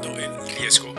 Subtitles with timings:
[0.00, 0.94] Tomando Riesgo.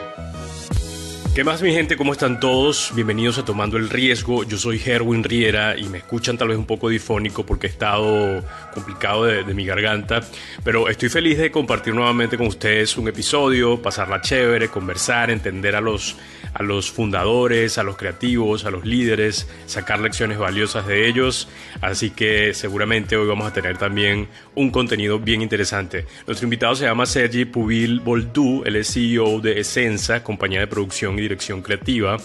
[1.34, 1.96] ¿Qué más mi gente?
[1.96, 2.92] ¿Cómo están todos?
[2.96, 4.44] Bienvenidos a Tomando el Riesgo.
[4.44, 8.44] Yo soy Herwin Riera y me escuchan tal vez un poco difónico porque he estado
[8.74, 10.22] complicado de, de, mi garganta,
[10.64, 15.82] pero estoy feliz de compartir nuevamente con ustedes un episodio, pasarla chévere, conversar, entender a
[15.82, 16.18] los
[16.54, 21.48] a los fundadores, a los creativos, a los líderes, sacar lecciones valiosas de ellos.
[21.82, 26.06] Así que seguramente hoy vamos a tener también un contenido bien interesante.
[26.28, 31.18] Nuestro invitado se llama Sergi Pubil Boldú, él es CEO de Essenza, compañía de producción
[31.18, 32.18] y dirección creativa.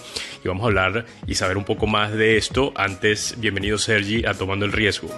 [0.43, 2.73] Y vamos a hablar y saber un poco más de esto.
[2.75, 5.09] Antes, bienvenido Sergi a Tomando el Riesgo.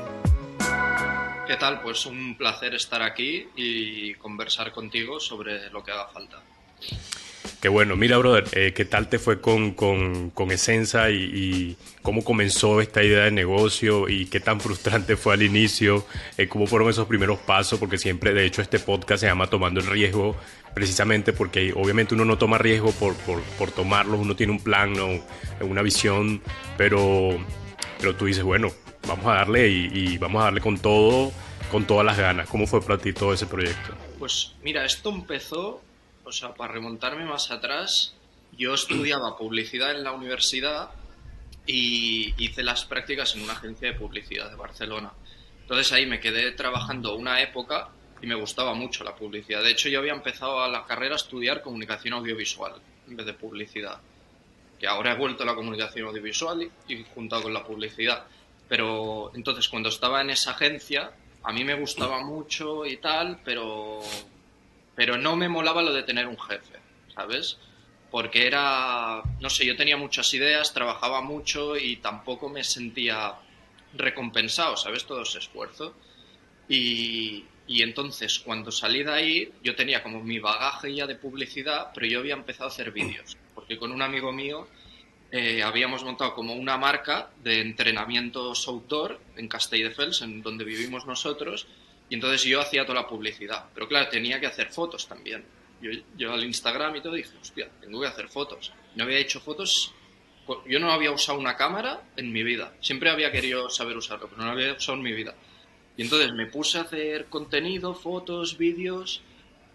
[1.47, 1.81] ¿Qué tal?
[1.81, 6.41] Pues un placer estar aquí y conversar contigo sobre lo que haga falta.
[7.61, 7.95] Qué bueno.
[7.95, 12.81] Mira, brother, eh, ¿qué tal te fue con, con, con Essenza y, y, cómo comenzó
[12.81, 16.05] esta idea de negocio y qué tan frustrante fue al inicio?
[16.37, 17.79] Eh, ¿Cómo fueron esos primeros pasos?
[17.79, 20.35] Porque siempre, de hecho, este podcast se llama Tomando el Riesgo,
[20.75, 24.93] precisamente porque obviamente uno no toma riesgo por, por, por tomarlo, uno tiene un plan,
[24.93, 25.19] ¿no?
[25.61, 26.43] una visión,
[26.77, 27.39] pero,
[27.99, 28.71] pero tú dices, bueno,
[29.07, 31.31] vamos a darle y, y vamos a darle con todo,
[31.71, 32.47] con todas las ganas.
[32.49, 33.95] ¿Cómo fue para ti todo ese proyecto?
[34.19, 35.81] Pues mira, esto empezó
[36.27, 38.13] o sea, para remontarme más atrás,
[38.51, 40.89] yo estudiaba publicidad en la universidad
[41.65, 45.13] y hice las prácticas en una agencia de publicidad de Barcelona.
[45.61, 47.89] Entonces ahí me quedé trabajando una época
[48.21, 49.63] y me gustaba mucho la publicidad.
[49.63, 52.73] De hecho, yo había empezado a la carrera a estudiar comunicación audiovisual
[53.07, 54.01] en vez de publicidad.
[54.77, 58.25] Que ahora he vuelto a la comunicación audiovisual y, y juntado con la publicidad.
[58.67, 61.09] Pero entonces cuando estaba en esa agencia,
[61.43, 64.01] a mí me gustaba mucho y tal, pero
[64.97, 66.79] pero no me molaba lo de tener un jefe,
[67.13, 67.59] ¿sabes?
[68.09, 73.35] Porque era, no sé, yo tenía muchas ideas, trabajaba mucho y tampoco me sentía
[73.93, 75.05] recompensado, ¿sabes?
[75.05, 75.93] Todo ese esfuerzo.
[76.67, 81.91] Y, y entonces, cuando salí de ahí, yo tenía como mi bagaje ya de publicidad,
[81.93, 84.67] pero yo había empezado a hacer vídeos, porque con un amigo mío
[85.31, 91.67] eh, habíamos montado como una marca de entrenamientos outdoor en Castelldefels, en donde vivimos nosotros,
[92.09, 93.65] y entonces yo hacía toda la publicidad.
[93.73, 95.43] Pero claro, tenía que hacer fotos también.
[95.81, 98.71] Yo, yo al Instagram y todo dije, hostia, tengo que hacer fotos.
[98.95, 99.93] No había hecho fotos,
[100.65, 102.73] yo no había usado una cámara en mi vida.
[102.81, 105.35] Siempre había querido saber usarlo, pero no lo había usado en mi vida.
[105.97, 109.21] Y entonces me puse a hacer contenido, fotos, vídeos,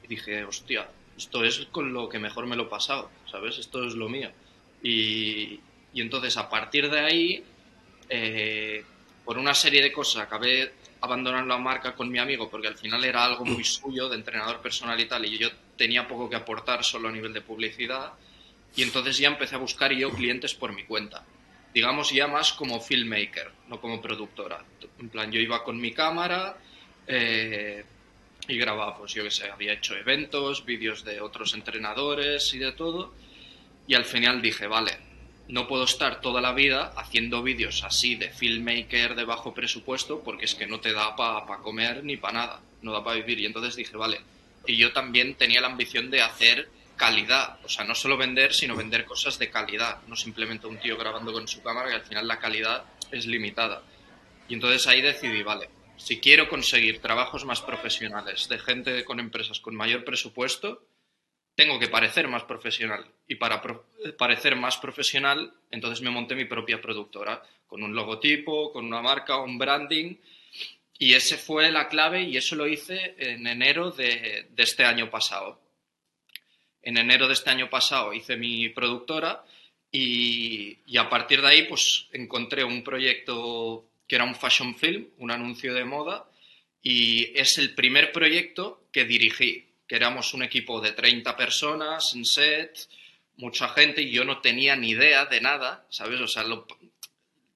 [0.04, 3.58] y dije, hostia, esto es con lo que mejor me lo he pasado, ¿sabes?
[3.58, 4.30] Esto es lo mío.
[4.82, 5.60] Y,
[5.92, 7.44] y entonces a partir de ahí,
[8.08, 8.84] eh,
[9.24, 13.04] por una serie de cosas, acabé abandonar la marca con mi amigo porque al final
[13.04, 16.84] era algo muy suyo de entrenador personal y tal y yo tenía poco que aportar
[16.84, 18.12] solo a nivel de publicidad
[18.76, 21.24] y entonces ya empecé a buscar yo clientes por mi cuenta.
[21.74, 24.64] Digamos ya más como filmmaker no como productora.
[24.98, 26.56] En plan yo iba con mi cámara
[27.06, 27.84] eh,
[28.46, 32.72] y grababa pues yo que sé había hecho eventos vídeos de otros entrenadores y de
[32.72, 33.12] todo
[33.88, 35.11] y al final dije vale
[35.52, 40.46] no puedo estar toda la vida haciendo vídeos así de filmmaker de bajo presupuesto porque
[40.46, 43.38] es que no te da para pa comer ni para nada, no da para vivir.
[43.40, 44.22] Y entonces dije, vale,
[44.66, 48.74] y yo también tenía la ambición de hacer calidad, o sea, no solo vender, sino
[48.74, 52.26] vender cosas de calidad, no simplemente un tío grabando con su cámara, que al final
[52.26, 53.82] la calidad es limitada.
[54.48, 55.68] Y entonces ahí decidí, vale,
[55.98, 60.86] si quiero conseguir trabajos más profesionales de gente con empresas con mayor presupuesto,
[61.54, 63.04] tengo que parecer más profesional.
[63.28, 63.86] Y para pro
[64.18, 69.38] parecer más profesional, entonces me monté mi propia productora, con un logotipo, con una marca,
[69.38, 70.16] un branding.
[70.98, 75.10] Y ese fue la clave y eso lo hice en enero de, de este año
[75.10, 75.60] pasado.
[76.82, 79.44] En enero de este año pasado hice mi productora
[79.90, 85.06] y, y, a partir de ahí pues encontré un proyecto que era un fashion film,
[85.18, 86.28] un anuncio de moda
[86.82, 92.24] y es el primer proyecto que dirigí que éramos un equipo de 30 personas en
[92.24, 92.88] set,
[93.36, 96.18] mucha gente, y yo no tenía ni idea de nada, ¿sabes?
[96.18, 96.66] O sea, lo,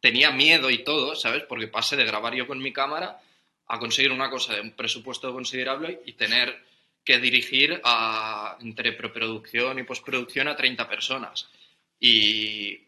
[0.03, 1.45] tenía miedo y todo, ¿sabes?
[1.45, 3.23] Porque pasé de grabar yo con mi cámara
[3.69, 6.63] a conseguir una cosa de un presupuesto considerable y tener
[7.03, 11.49] que dirigir a, entre preproducción y postproducción a 30 personas.
[11.99, 12.83] Y,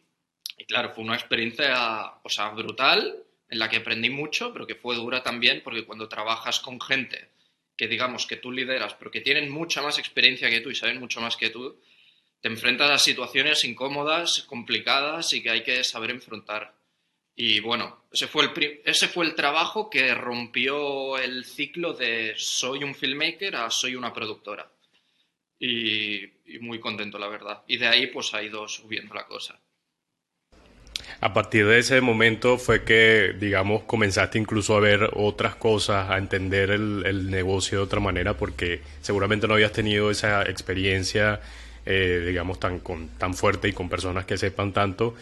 [0.59, 3.17] y claro, fue una experiencia, o sea, brutal,
[3.49, 7.31] en la que aprendí mucho, pero que fue dura también, porque cuando trabajas con gente
[7.79, 10.99] que digamos que tú lideras, pero que tienen mucha más experiencia que tú y saben
[10.99, 11.81] mucho más que tú,
[12.41, 16.75] te enfrentas a situaciones incómodas, complicadas y que hay que saber enfrentar.
[17.37, 22.83] Y bueno, ese fue el, ese fue el trabajo que rompió el ciclo de soy
[22.83, 24.69] un filmmaker a soy una productora.
[25.61, 27.63] Y, y muy contento, la verdad.
[27.69, 29.61] Y de ahí pues ha ido subiendo la cosa.
[31.21, 36.19] A partir de ese momento fue que, digamos, comenzaste incluso a ver otras cosas, a
[36.19, 41.41] entender el, negocio de otra manera, porque seguramente no habías tenido esa experiencia,
[41.87, 45.15] eh, digamos, tan, con, tan fuerte y con personas que sepan tanto.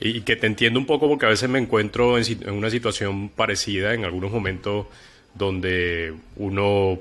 [0.00, 3.28] Y, que te entiendo un poco porque a veces me encuentro en, en una situación
[3.28, 4.86] parecida en algunos momentos
[5.34, 6.98] donde uno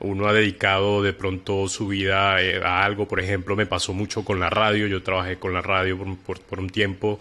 [0.00, 4.24] uno ha dedicado de pronto su vida eh, a algo, por ejemplo, me pasó mucho
[4.24, 7.20] con la radio, yo trabajé con la radio por, un tiempo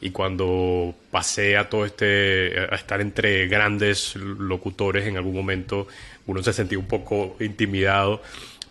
[0.00, 5.86] y cuando pasé a todo este, a estar entre grandes locutores en algún momento,
[6.26, 8.22] uno se sentía un poco intimidado,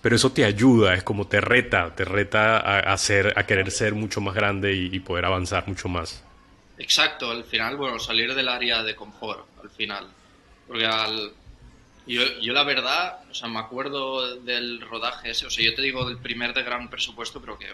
[0.02, 4.22] pero eso te ayuda, es como te reta, te reta a, a querer ser mucho
[4.22, 6.24] más grande y, y poder avanzar mucho más.
[6.78, 10.08] Exacto, al final, bueno, salir del área de confort, al final.
[10.68, 11.32] Porque al,
[12.08, 15.82] yo, yo la verdad, o sea, me acuerdo del rodaje ese, o sea, yo te
[15.82, 17.68] digo del primer de gran presupuesto, pero que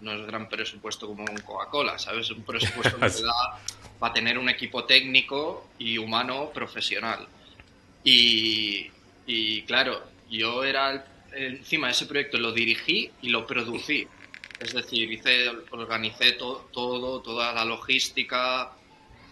[0.00, 2.26] no es gran presupuesto como un Coca-Cola, ¿sabes?
[2.26, 3.60] Es un presupuesto que te da
[3.98, 7.26] para tener un equipo técnico y humano profesional.
[8.04, 8.90] Y,
[9.26, 14.06] y claro, yo era, encima de ese proyecto lo dirigí y lo producí.
[14.60, 18.72] Es decir, hice, organicé todo, toda la logística,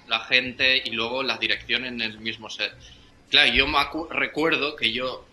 [0.09, 2.73] la gente y luego la dirección en el mismo set.
[3.31, 3.78] Claro, yo me
[4.11, 5.25] recuerdo que yo,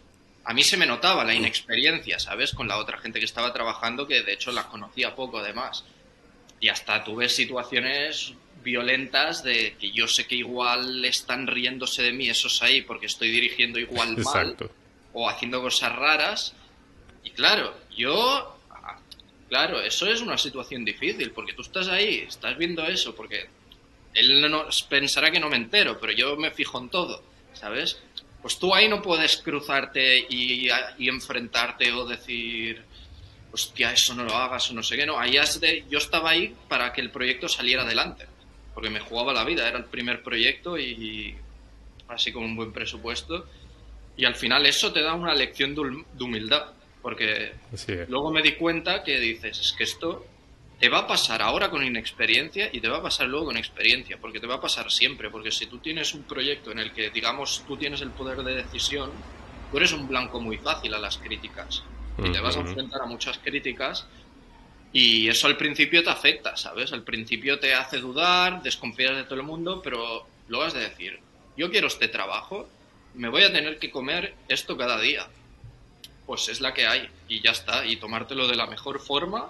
[0.46, 2.54] a mí se me notaba la inexperiencia, ¿sabes?
[2.54, 5.86] Con la otra gente que estaba trabajando, que de hecho la conocía poco además.
[6.60, 12.30] Y hasta tuve situaciones violentas de que yo sé que igual están riéndose de mí
[12.30, 14.56] esos ahí porque estoy dirigiendo igual mal
[15.12, 16.54] o haciendo cosas raras.
[17.24, 18.58] Y claro, yo,
[19.50, 23.48] claro, eso es una situación difícil porque tú estás ahí, estás viendo eso, porque
[24.14, 27.33] él no, pensará que no me entero, pero yo me fijo en todo.
[27.64, 27.98] ¿Sabes?
[28.42, 30.68] Pues tú ahí no puedes cruzarte y,
[31.00, 32.82] enfrentarte o decir,
[33.54, 35.18] hostia, eso no lo hagas o no sé qué, no.
[35.18, 38.28] Ahí has de, yo estaba ahí para que el proyecto saliera adelante,
[38.74, 41.38] porque me jugaba la vida, era el primer proyecto y
[42.10, 43.48] así con un buen presupuesto.
[44.18, 46.66] Y al final eso te da una lección de humildad,
[47.02, 47.54] porque
[48.10, 50.26] luego me di cuenta que dices, es que esto
[50.80, 54.18] te va a pasar ahora con inexperiencia y te va a pasar luego con experiencia,
[54.20, 57.10] porque te va a pasar siempre, porque si tú tienes un proyecto en el que,
[57.10, 59.12] digamos, tú tienes el poder de decisión,
[59.72, 61.84] tú eres un blanco muy fácil a las críticas
[62.18, 64.06] y te vas a enfrentar a muchas críticas
[64.92, 66.94] y eso al principio te afecta, ¿sabes?
[66.94, 71.20] Al principio te hace dudar, desconfías de todo el mundo, pero luego has de decir,
[71.58, 72.68] yo quiero este trabajo,
[73.16, 75.28] me voy a tener que comer esto cada día.
[76.28, 79.50] Pues es la que hay y ya está, y tomártelo de la mejor forma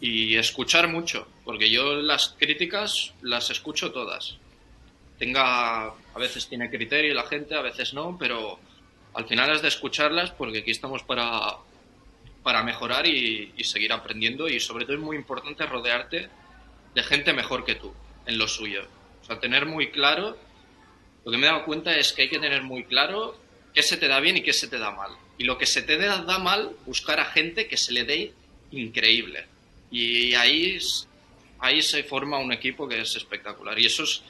[0.00, 4.38] y escuchar mucho, porque yo las críticas las escucho todas.
[5.18, 8.58] Tenga, a veces tiene criterio la gente, a veces no, pero
[9.12, 11.56] al final has de escucharlas porque aquí estamos para,
[12.42, 16.30] para mejorar y, seguir aprendiendo y sobre todo es muy importante rodearte
[16.94, 17.92] de gente mejor que tú
[18.24, 18.84] en lo suyo.
[19.22, 20.38] O sea, tener muy claro,
[21.26, 23.36] lo que me he dado cuenta es que hay que tener muy claro
[23.74, 25.10] qué se te da bien y qué se te da mal.
[25.36, 28.32] Y lo que se te da mal, buscar a gente que se le dé
[28.70, 29.44] increíble
[29.90, 30.78] y ahí,
[31.58, 33.78] ahí se forma un equipo que es espectacular.
[33.78, 34.22] Y eso es,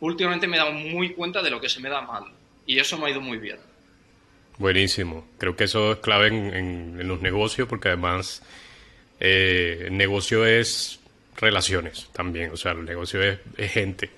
[0.00, 2.24] últimamente me he dado muy cuenta de lo que se me da mal.
[2.66, 3.58] Y eso me ha ido muy bien.
[4.58, 5.26] Buenísimo.
[5.38, 8.42] Creo que eso es clave en, los negocios porque además
[9.20, 11.00] eh, el negocio es
[11.36, 12.50] relaciones también.
[12.52, 13.38] O sea, el negocio es,
[13.72, 14.10] gente.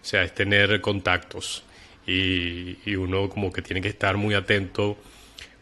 [0.00, 1.64] O sea, es tener contactos.
[2.06, 4.96] Y, y, uno como que tiene que estar muy atento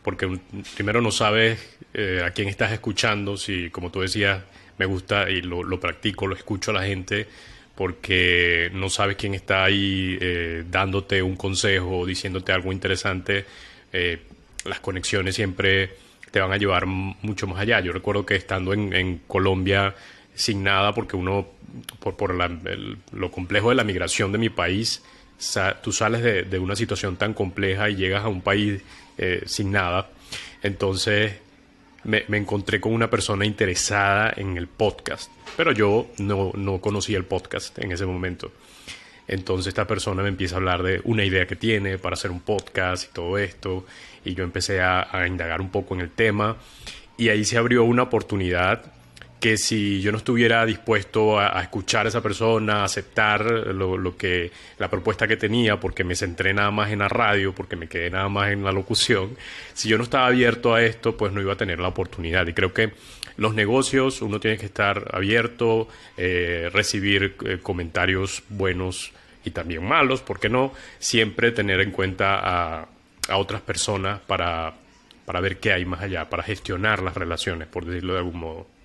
[0.05, 0.39] porque
[0.77, 4.43] primero no sabes eh, a quién estás escuchando, si como tú decías,
[4.77, 7.27] me gusta y lo, practico, lo escucho a la gente,
[7.75, 13.47] porque no sabes quién está ahí eh, dándote un consejo, diciéndote algo interesante,
[13.95, 14.19] eh,
[14.67, 15.95] las conexiones siempre
[16.31, 17.81] te van a llevar mucho más allá.
[17.81, 19.95] Yo recuerdo que estando en, Colombia
[20.35, 21.47] sin nada, porque uno,
[21.99, 25.03] por, por lo complejo de la migración de mi país,
[25.83, 28.83] tú sales de, una situación tan compleja y llegas a un país
[29.17, 30.11] eh, sin nada.
[30.63, 31.46] Entonces
[32.07, 37.25] me, encontré con una persona interesada en el podcast, pero yo no, no conocía el
[37.25, 38.53] podcast en ese momento.
[39.29, 42.41] Entonces esta persona me empieza a hablar de una idea que tiene para hacer un
[42.41, 43.85] podcast y todo esto,
[44.25, 46.57] y yo empecé a, a indagar un poco en el tema,
[47.17, 48.93] y ahí se abrió una oportunidad
[49.41, 54.51] que si yo no estuviera dispuesto a, escuchar a esa persona, a aceptar lo, que
[54.79, 58.11] la propuesta que tenía, porque me centré nada más en la radio, porque me quedé
[58.11, 59.37] nada más en la locución,
[59.75, 62.47] si yo no estaba abierto a esto, pues no iba a tener la oportunidad.
[62.47, 62.93] Y creo que
[63.37, 69.13] los negocios uno tiene que estar abierto, eh, recibir eh, comentarios buenos
[69.45, 70.73] y también malos, ¿por qué no?
[70.99, 72.89] Siempre tener en cuenta a,
[73.29, 74.75] a otras personas para,
[75.25, 78.76] para ver qué hay más allá, para gestionar las relaciones, por decirlo de algún modo.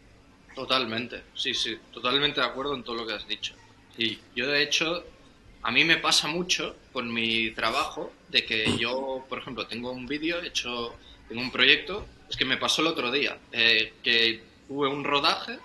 [0.55, 3.53] Totalmente, sí, sí, totalmente de acuerdo en todo lo que has dicho.
[3.96, 5.03] Sí, yo de hecho,
[5.63, 10.08] a mí me pasa mucho con mi trabajo de que yo, por ejemplo, tengo un
[10.08, 10.96] vídeo hecho,
[11.27, 15.58] tengo un proyecto, es que me pasó el otro día, eh, que tuve un rodaje,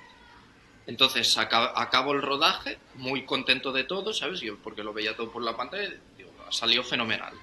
[0.86, 4.40] entonces acabo el rodaje, muy contento de todo, ¿sabes?
[4.40, 7.34] Yo, porque lo veía todo por la pantalla, digo, ha salido fenomenal.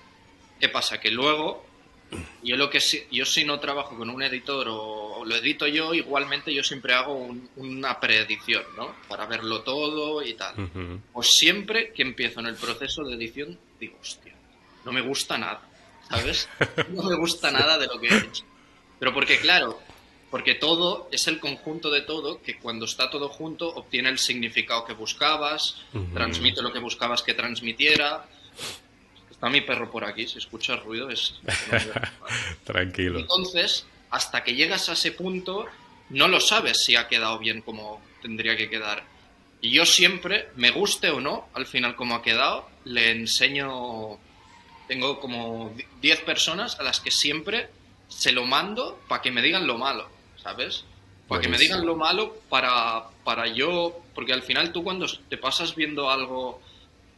[0.60, 1.00] ¿Qué pasa?
[1.00, 1.66] Que luego
[2.44, 2.80] yo lo que
[3.12, 7.36] yo si no trabajo con un editor o, lo edito yo, igualmente yo siempre hago
[7.56, 8.96] una preedición, ¿no?
[9.08, 10.56] Para verlo todo y tal.
[11.12, 14.34] Pues siempre que empiezo en el proceso de edición, digo, hostia,
[14.86, 15.62] no me gusta nada,
[16.10, 16.50] ¿sabes?
[16.90, 18.44] No me gusta nada de lo que he hecho.
[19.00, 19.80] Pero porque, claro,
[20.30, 24.86] porque todo es el conjunto de todo que cuando está todo junto obtiene el significado
[24.86, 25.82] que buscabas,
[26.14, 28.28] transmite lo que buscabas que transmitiera
[29.44, 31.34] Está mi perro por aquí, si escucha ruido es...
[32.64, 33.20] Tranquilo.
[33.20, 35.66] Entonces, hasta que llegas a ese punto,
[36.12, 39.04] no lo sabes si ha quedado bien como tendría que quedar.
[39.60, 44.20] Y yo siempre, me guste o no, al final como ha quedado, le enseño...
[44.88, 47.70] Tengo como 10 personas a las que siempre
[48.08, 50.08] se lo mando para que me digan lo malo,
[50.44, 50.84] ¿sabes?
[51.28, 54.00] Para que me digan lo malo para, para yo...
[54.14, 56.62] Porque al final tú cuando te pasas viendo algo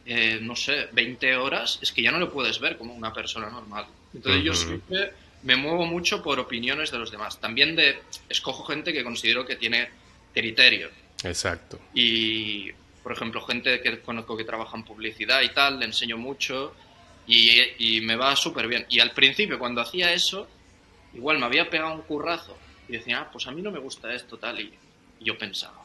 [0.06, 3.50] eh, no sé, 20 horas, es que ya no lo puedes ver como una persona
[3.50, 3.84] normal.
[4.14, 5.12] Entonces yo siempre
[5.46, 7.38] me muevo mucho por opiniones de los demás.
[7.38, 9.88] También de escojo gente que considero que tiene
[10.34, 10.90] criterio.
[11.22, 11.78] Exacto.
[11.94, 12.72] Y,
[13.02, 16.74] por ejemplo, gente que conozco que trabaja en publicidad y tal, le enseño mucho
[17.28, 18.86] y, y me va súper bien.
[18.90, 20.48] Y al principio, cuando hacía eso,
[21.14, 24.12] igual me había pegado un currazo y decía, ah, pues a mí no me gusta
[24.12, 24.72] esto, tal, y,
[25.20, 25.80] y yo pensaba,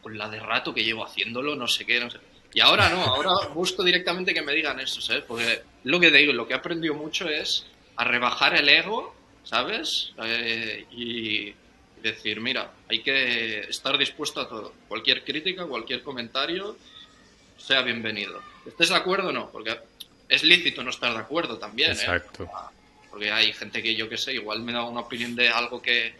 [0.00, 2.18] con la de rato que llevo haciéndolo, no sé qué, no sé
[2.52, 5.22] y ahora no, ahora busco directamente que me digan eso, ¿sabes?
[5.24, 7.66] Porque lo que te digo, lo que he aprendido mucho es
[7.98, 9.12] a rebajar el ego,
[9.42, 10.12] ¿sabes?
[10.22, 11.52] Eh, y
[12.00, 14.72] decir, mira, hay que estar dispuesto a todo.
[14.86, 16.76] Cualquier crítica, cualquier comentario,
[17.56, 18.40] sea bienvenido.
[18.64, 19.50] ¿Estés de acuerdo o no?
[19.50, 19.76] Porque
[20.28, 21.94] es lícito no estar de acuerdo también, ¿eh?
[21.94, 22.48] Exacto.
[23.10, 26.14] Porque hay gente que yo que sé, igual me da una opinión de algo que,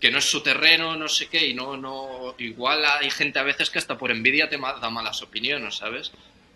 [0.00, 3.42] que no es su terreno, no sé qué, y no, no, igual hay gente a
[3.42, 6.12] veces que hasta por envidia te da malas opiniones, ¿sabes?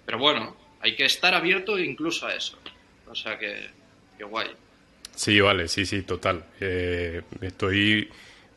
[0.07, 2.57] Pero bueno, hay que estar abierto incluso a eso.
[3.09, 3.78] O sea que,
[5.15, 6.45] Sí, vale, sí, sí, total.
[6.61, 8.09] Eh, estoy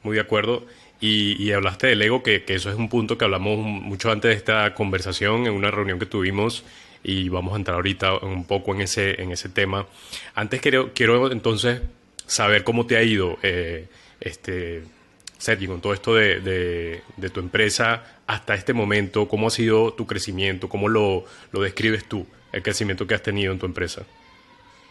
[0.03, 0.65] muy de acuerdo.
[0.99, 4.35] Y, y hablaste del ego, que, eso es un punto que hablamos mucho antes de
[4.35, 6.63] esta conversación en una reunión que tuvimos
[7.03, 9.87] y vamos a entrar ahorita un poco en ese, en ese tema.
[10.35, 11.81] Antes quiero, quiero entonces
[12.27, 13.39] saber cómo te ha ido.
[13.41, 13.87] Eh,
[14.19, 14.83] este,
[15.37, 17.01] Sergi, con todo esto de,
[17.33, 20.69] tu empresa hasta este momento, ¿cómo ha sido tu crecimiento?
[20.69, 24.03] ¿Cómo lo, describes tú, el crecimiento que has tenido en tu empresa?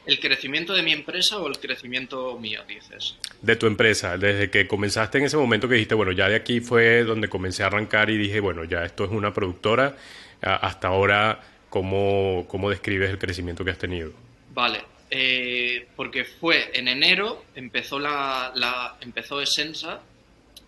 [0.06, 3.16] ¿El crecimiento de mi empresa o el crecimiento mío, dices?
[3.42, 6.60] De tu empresa, desde que comenzaste en ese momento que dijiste, bueno, ya de aquí
[6.60, 9.96] fue donde comencé a arrancar y dije, bueno, ya esto es una productora,
[10.40, 14.12] hasta ahora, ¿cómo, cómo describes el crecimiento que has tenido?
[14.54, 14.80] Vale,
[15.10, 20.00] eh, porque fue en enero, empezó, la, la, empezó Essensa.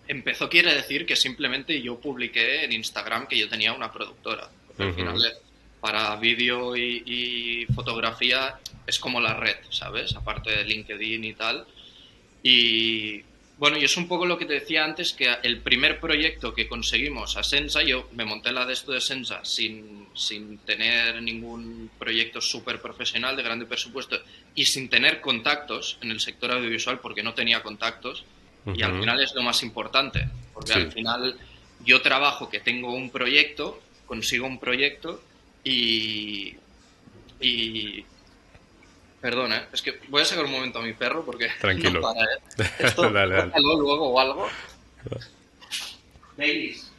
[0.07, 4.49] Empezó quiere decir que simplemente yo publiqué en Instagram que yo tenía una productora.
[4.77, 5.17] al final,
[5.83, 10.15] para vídeo y, fotografía es como la red, ¿sabes?
[10.15, 11.65] Aparte de LinkedIn y tal.
[12.41, 13.21] Y
[13.57, 16.69] bueno, y es un poco lo que te decía antes, que el primer proyecto que
[16.69, 21.91] conseguimos a Sensa, yo me monté la de esto de Sensa sin, sin tener ningún
[21.99, 24.17] proyecto súper profesional de grande presupuesto
[24.55, 28.23] y sin tener contactos en el sector audiovisual porque no tenía contactos.
[28.73, 31.37] Y al final es lo más importante, porque al final
[31.83, 35.21] yo trabajo que tengo un proyecto, consigo un proyecto
[35.63, 36.55] y,
[37.39, 38.05] y
[39.23, 39.67] Perdona, ¿eh?
[39.71, 42.01] es que voy a sacar un momento a mi perro porque Tranquilo.
[42.01, 42.39] no para, ¿eh?
[42.79, 43.53] Esto, dale, dale.
[43.61, 44.49] luego o algo.
[46.35, 46.91] Baileys.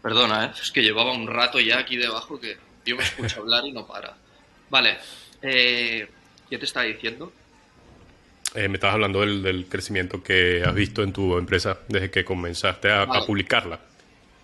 [0.00, 0.50] Perdona, ¿eh?
[0.62, 3.88] es que llevaba un rato ya aquí debajo que yo me escucho hablar y no
[3.88, 4.16] para.
[4.70, 4.98] Vale,
[5.42, 6.08] eh,
[6.48, 7.32] ¿qué te estaba diciendo?
[8.54, 12.90] Eh, me estabas hablando del, crecimiento que has visto en tu empresa desde que comenzaste
[12.90, 13.80] a publicarla.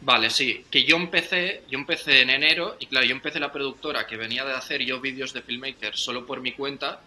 [0.00, 4.06] Vale, sí, que yo empecé, yo empecé en enero y claro, yo empecé la productora
[4.06, 7.00] que venía de hacer yo vídeos de filmmaker solo por mi cuenta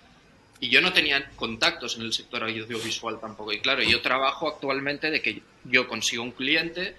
[0.59, 3.53] y yo no tenía contactos en el sector audiovisual tampoco.
[3.53, 6.95] Y claro, yo trabajo actualmente de que yo consigo un cliente,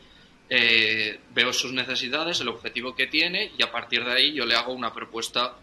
[0.48, 4.54] eh, veo sus necesidades, el objetivo que tiene y a partir de ahí yo le
[4.54, 5.56] hago una propuesta,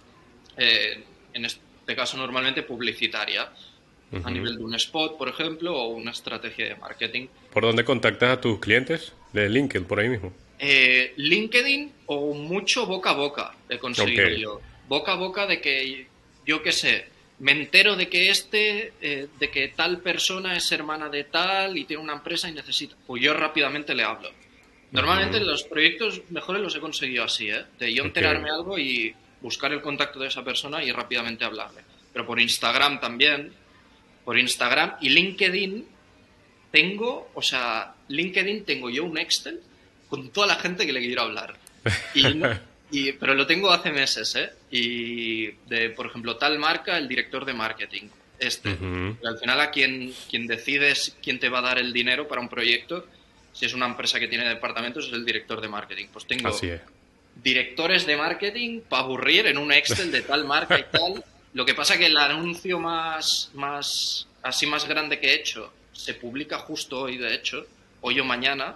[0.57, 1.03] eh,
[1.33, 3.49] en este caso normalmente publicitaria
[4.23, 7.27] a nivel de un spot, por ejemplo, o una estrategia de marketing.
[7.51, 9.13] ¿Por dónde contactas a tus clientes?
[9.33, 10.33] ¿De LinkedIn, por ahí mismo?
[10.59, 14.61] Eh, LinkedIn o mucho boca a boca he conseguido yo.
[14.87, 16.07] Boca a boca de que,
[16.45, 17.05] yo qué sé,
[17.39, 21.85] me entero de que este, eh, de que tal persona es hermana de tal y
[21.85, 22.95] tiene una empresa y necesita.
[23.05, 24.29] Pues yo rápidamente le hablo.
[24.91, 27.65] Normalmente los proyectos mejores los he conseguido así, ¿eh?
[27.77, 31.81] De yo enterarme algo y buscar el contacto de esa persona y rápidamente hablarle.
[32.13, 33.51] Pero por Instagram también,
[34.27, 35.87] por Instagram y LinkedIn
[36.69, 39.61] tengo, o sea, LinkedIn tengo yo un Excel
[40.09, 41.55] con toda la gente que le quiero hablar.
[42.91, 44.49] Y, pero lo tengo hace meses, ¿eh?
[44.69, 48.77] Y de, por ejemplo, tal marca, el director de marketing, este.
[49.23, 52.49] al final a quien, quien decides quién te va a dar el dinero para un
[52.49, 53.07] proyecto,
[53.53, 56.07] si es una empresa que tiene departamentos, es el director de marketing.
[56.11, 56.51] Pues tengo
[57.41, 61.23] directores de marketing para aburrir en un Excel de tal marca y tal.
[61.57, 66.13] Lo que pasa que el anuncio más, más, así más grande que he hecho se
[66.13, 67.65] publica justo hoy, de hecho,
[68.01, 68.75] hoy o mañana,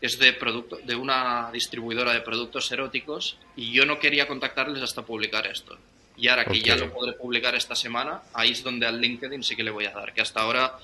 [0.00, 5.02] es de, producto, de una distribuidora de productos eróticos y yo no quería contactarles hasta
[5.02, 5.76] publicar esto.
[6.16, 9.56] Y ahora que ya lo podré publicar esta semana, ahí es donde al LinkedIn sí
[9.56, 10.78] que le voy a dar, que hasta ahora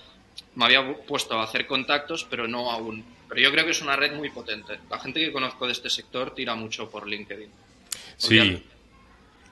[0.56, 3.04] me había puesto a hacer contactos, pero no aún.
[3.28, 4.80] Pero yo creo que es una red muy potente.
[4.90, 7.50] La gente que conozco de este sector tira mucho por LinkedIn.
[8.16, 8.64] sí.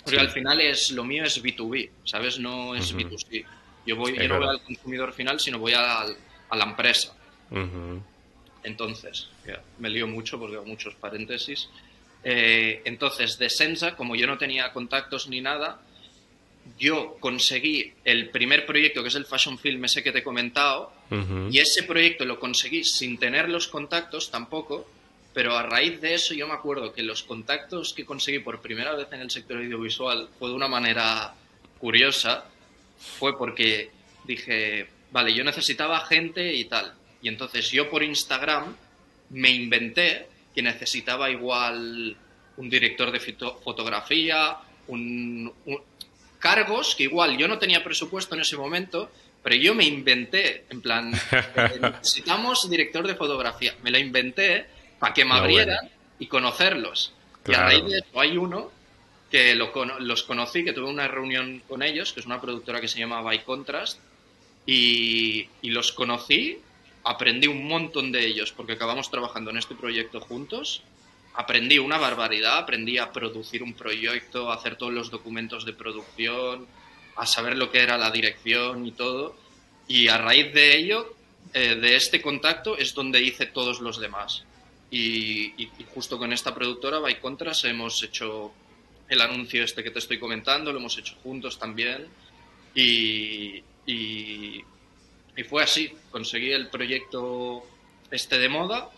[0.05, 2.39] Porque al final es lo mío es B2B, ¿sabes?
[2.39, 3.45] No es B2C.
[3.87, 7.15] Yo, voy, yo no voy al consumidor final, sino voy a, a la empresa.
[8.63, 9.29] Entonces,
[9.79, 11.69] me lío mucho porque hago muchos paréntesis.
[12.25, 15.81] Eh, entonces, de Sensa, como yo no tenía contactos ni nada,
[16.79, 20.93] yo conseguí el primer proyecto, que es el Fashion Film ese que te he comentado,
[21.51, 24.89] y ese proyecto lo conseguí sin tener los contactos tampoco,
[25.35, 28.95] pero a raíz de eso yo me acuerdo que los contactos que conseguí por primera
[28.95, 31.35] vez en el sector audiovisual fue de una manera
[31.79, 32.45] curiosa,
[33.19, 33.91] fue porque
[34.25, 36.93] dije, vale, yo necesitaba gente y tal.
[37.23, 38.77] Y entonces yo por Instagram
[39.31, 42.17] me inventé que necesitaba igual
[42.57, 44.59] un director de fotografía,
[44.89, 45.53] un,
[46.39, 49.11] cargos que igual yo no tenía presupuesto en ese momento,
[49.43, 51.11] pero yo me inventé, en plan,
[51.81, 53.75] necesitamos director de fotografía.
[53.83, 54.67] Me la inventé
[55.03, 55.91] para que me abrieran
[56.21, 57.13] y conocerlos.
[57.45, 58.71] Y a raíz de eso hay uno
[59.33, 63.01] que los conocí, que tuve una reunión con ellos, que es una productora que se
[63.01, 63.99] llama By Contrast,
[64.65, 66.61] y, y los conocí
[67.03, 70.85] aprendí un montón de ellos porque acabamos trabajando en este proyecto juntos.
[71.35, 76.69] Aprendí una barbaridad, aprendí a producir un proyecto, a hacer todos los documentos de producción,
[77.17, 79.35] a saber lo que era la dirección y todo.
[79.89, 81.13] Y a raíz de ello,
[81.55, 84.45] eh, de este contacto, es donde hice todos los demás.
[84.93, 88.53] Y, justo con esta productora, By Contras, hemos hecho
[89.09, 92.07] el anuncio este que te estoy comentando, lo hemos hecho juntos también.
[92.75, 93.63] y,
[95.49, 97.67] fue así, conseguí el proyecto
[98.11, 98.91] este de moda,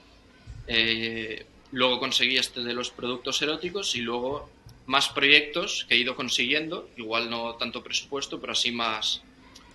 [0.67, 4.51] eh, luego conseguí este de los productos eróticos y luego
[4.87, 9.23] más proyectos que he ido consiguiendo, igual no tanto presupuesto, pero así más,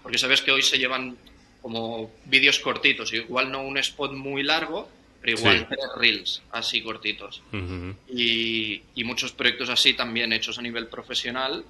[0.04, 1.18] porque sabes que hoy se llevan
[1.62, 4.90] como vídeos cortitos, igual no un spot muy largo,
[5.22, 7.42] pero igual tres reels así cortitos.
[8.08, 11.64] y, y, muchos proyectos así también hechos a nivel profesional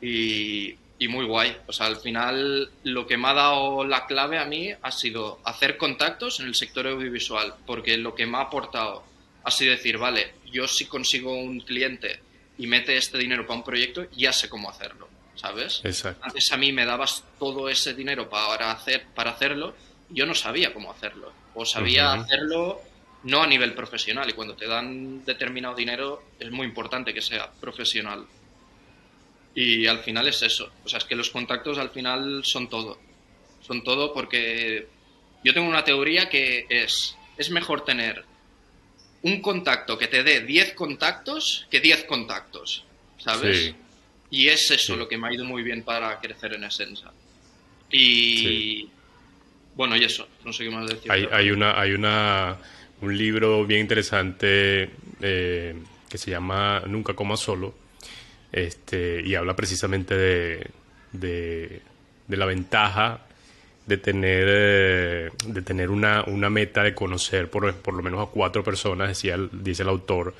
[0.00, 1.56] y, y muy guay.
[1.66, 5.40] O sea, al final lo que me ha dado la clave a mí ha sido
[5.44, 9.04] hacer contactos en el sector audiovisual, porque lo que me ha aportado
[9.44, 12.20] ha sido decir, vale, yo si consigo un cliente
[12.56, 15.80] y mete este dinero para un proyecto, ya sé cómo hacerlo, ¿sabes?
[15.82, 16.24] Exacto.
[16.24, 19.74] Antes a mí me dabas todo ese dinero para, hacer, para hacerlo,
[20.12, 22.80] yo no sabía cómo hacerlo, o sabía hacerlo
[23.24, 27.50] no a nivel profesional, y cuando te dan determinado dinero es muy importante que sea
[27.52, 28.26] profesional.
[29.54, 30.70] Y al final es eso.
[30.84, 32.98] O sea, es que los contactos al final son todo.
[33.60, 34.88] Son todo porque
[35.44, 38.24] yo tengo una teoría que es, es mejor tener
[39.22, 42.84] un contacto que te dé 10 contactos que 10 contactos,
[43.18, 43.74] ¿sabes?
[44.30, 47.12] Y es eso lo que me ha ido muy bien para crecer en Esensa.
[47.90, 48.88] Y
[49.74, 51.10] bueno, y eso, no sé qué más decir.
[51.10, 52.58] Hay, hay, una, hay una,
[53.00, 55.74] un libro bien interesante eh,
[56.08, 57.74] que se llama Nunca coma solo,
[58.50, 60.70] este, y habla precisamente de,
[61.12, 61.80] de,
[62.28, 63.20] la ventaja
[63.86, 68.30] de tener, eh, de tener una, una, meta de conocer por, por, lo menos a
[68.30, 70.34] cuatro personas, decía, dice el autor,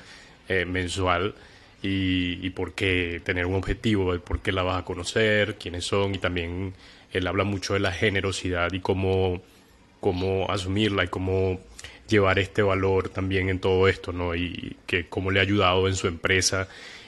[0.47, 1.33] eh, mensual,
[1.81, 5.85] y, y por qué tener un objetivo, de por qué la vas a conocer, quiénes
[5.85, 6.73] son, y también
[7.13, 9.41] él habla mucho de la generosidad y cómo,
[9.99, 11.59] cómo asumirla y cómo
[12.07, 14.35] llevar este valor también en todo esto, ¿no?
[14.35, 16.67] Y que cómo le ha ayudado en su empresa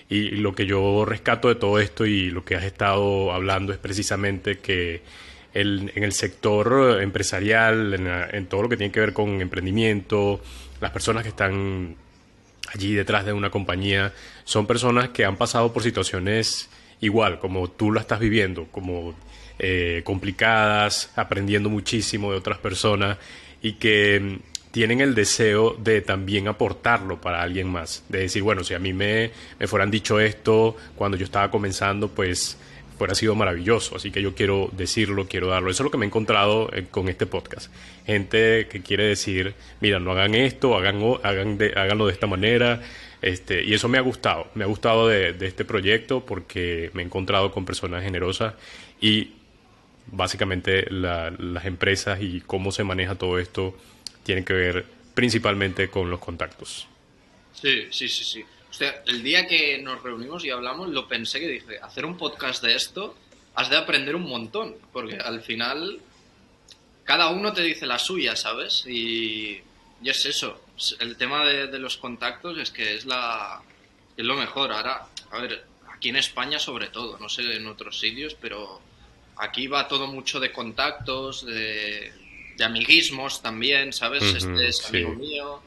[0.10, 3.80] y lo que yo rescato de todo esto y lo que has estado hablando es
[3.80, 5.02] precisamente que
[5.54, 7.94] el, en el sector empresarial,
[8.32, 10.42] en, todo lo que tiene que ver con emprendimiento,
[10.82, 11.96] las personas que están
[12.74, 14.14] allí detrás de una compañía,
[14.44, 16.70] son personas que han pasado por situaciones
[17.02, 19.16] igual, como tú lo estás viviendo, como
[19.60, 23.18] eh, complicadas, aprendiendo muchísimo de otras personas
[23.62, 28.04] y que mm, tienen el deseo de también aportarlo para alguien más.
[28.10, 32.10] De decir, bueno, si a mí me, me fueran dicho esto cuando yo estaba comenzando,
[32.10, 32.58] pues
[32.98, 33.96] fuera sido maravilloso.
[33.96, 35.70] Así que yo quiero decirlo, quiero darlo.
[35.70, 37.72] Eso es lo que me he encontrado eh, con este podcast.
[38.06, 42.82] Gente que quiere decir, mira, no hagan esto, hagan, hagan de, háganlo de esta manera.
[43.22, 44.48] Este, y eso me ha gustado.
[44.56, 48.56] Me ha gustado de, de este proyecto porque me he encontrado con personas generosas
[49.00, 49.32] y
[50.08, 53.76] básicamente las empresas y cómo se maneja todo esto
[54.24, 56.88] tienen que ver principalmente con los contactos.
[57.54, 58.44] Sí, sí, sí, sí.
[58.70, 62.18] O sea, el día que nos reunimos y hablamos, lo pensé que dije, hacer un
[62.18, 63.16] podcast de esto,
[63.56, 66.00] has de aprender un montón, porque al final
[67.06, 68.86] cada uno te dice la suya, ¿sabes?
[68.86, 69.62] Y,
[70.04, 70.62] es eso.
[71.00, 73.62] El tema de, los contactos es que es la
[74.18, 74.72] es lo mejor.
[74.72, 78.82] Ahora, a ver, aquí en España sobre todo, no sé en otros sitios, pero
[79.38, 82.12] aquí va todo mucho de contactos, de,
[82.64, 84.24] amiguismos también, ¿sabes?
[84.24, 85.62] este es amigo mío.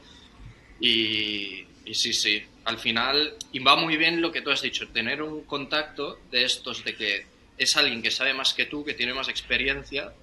[0.79, 4.87] Y, y sí, sí, al final, y va muy bien lo que tú has dicho,
[4.89, 7.25] tener un contacto de estos, de que
[7.57, 10.13] es alguien que sabe más que tú, que tiene más experiencia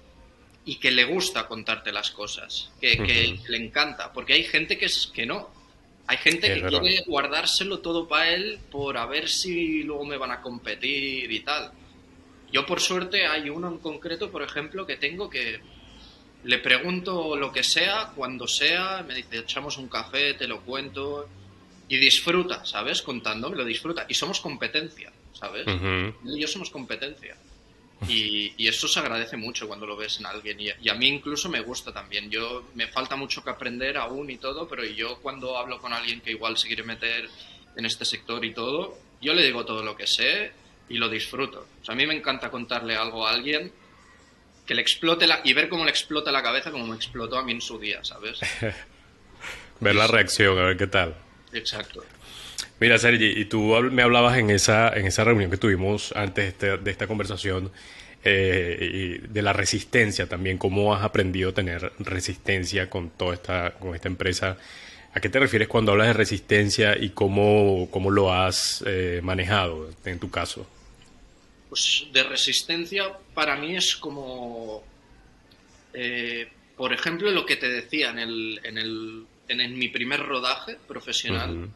[0.65, 5.07] y que le gusta contarte las cosas, que, le encanta, porque hay gente que es
[5.13, 5.55] que no.
[6.09, 10.31] Hay gente que quiere guardárselo todo para él por a ver si luego me van
[10.31, 11.71] a competir y tal.
[12.51, 15.59] Yo por suerte hay uno en concreto, por ejemplo, que tengo que
[16.43, 21.27] le pregunto lo que sea, cuando sea, me dice, echamos un café, te lo cuento,
[21.89, 23.01] y disfruta, ¿sabes?
[23.01, 24.05] Contándome, lo disfruta.
[24.07, 25.65] Y somos competencia, ¿sabes?
[26.23, 27.35] y yo somos competencia.
[28.07, 30.59] Y, y, eso se agradece mucho cuando lo ves en alguien.
[30.59, 32.29] Y, y, a mí incluso me gusta también.
[32.29, 36.21] Yo me falta mucho que aprender aún y todo, pero yo cuando hablo con alguien
[36.21, 37.27] que igual se quiere meter
[37.75, 40.51] en este sector y todo, yo le digo todo lo que sé
[40.89, 41.67] y lo disfruto.
[41.81, 43.71] O sea, a mí me encanta contarle algo a alguien
[44.65, 47.43] que le explote la, y ver cómo le explota la cabeza como me explotó a
[47.43, 48.39] mí en su día, ¿sabes?
[49.79, 51.15] ver la reacción, a ver qué tal.
[51.53, 52.03] Exacto.
[52.79, 56.77] Mira, Sergi, y tú me hablabas en esa, en esa reunión que tuvimos antes de,
[56.77, 57.71] de esta conversación
[58.23, 58.77] eh,
[59.21, 63.95] y de la resistencia también, cómo has aprendido a tener resistencia con toda esta, con
[63.95, 64.57] esta empresa.
[65.13, 69.89] ¿A qué te refieres cuando hablas de resistencia y cómo, cómo lo has eh, manejado
[70.03, 70.67] en tu caso?
[71.69, 74.83] Pues de resistencia para mí es como,
[75.93, 80.77] eh, por ejemplo, lo que te decía en el, en el en, mi primer rodaje
[80.87, 81.69] profesional,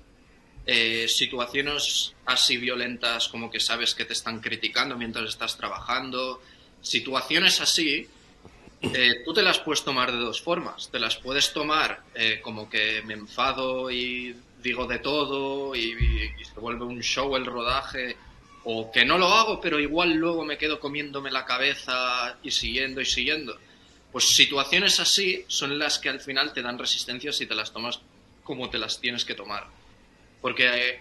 [0.65, 6.41] eh, situaciones así violentas como que sabes que te están criticando mientras estás trabajando,
[6.81, 8.07] situaciones así,
[8.81, 10.89] eh, tú te las puedes tomar de dos formas.
[10.89, 16.45] Te las puedes tomar eh, como que me enfado y digo de todo y, y,
[16.45, 18.15] se vuelve un show el rodaje,
[18.63, 23.01] o que no lo hago, pero igual luego me quedo comiéndome la cabeza y siguiendo
[23.01, 23.57] y siguiendo.
[24.11, 27.99] Pues situaciones así son las que al final te dan resistencia si te las tomas
[28.43, 29.67] como te las tienes que tomar.
[30.41, 30.99] Porque eh,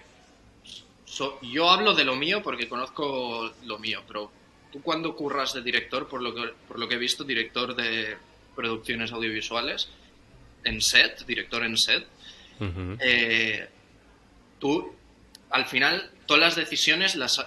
[1.43, 4.31] yo hablo de lo mío porque conozco lo mío, pero
[4.73, 8.17] tú cuando curras de director, por lo que, por lo que he visto, director de
[8.55, 9.89] producciones audiovisuales,
[10.65, 12.07] en set, director en set,
[13.01, 13.69] eh,
[14.59, 14.95] tú
[15.51, 17.45] al final todas las decisiones las,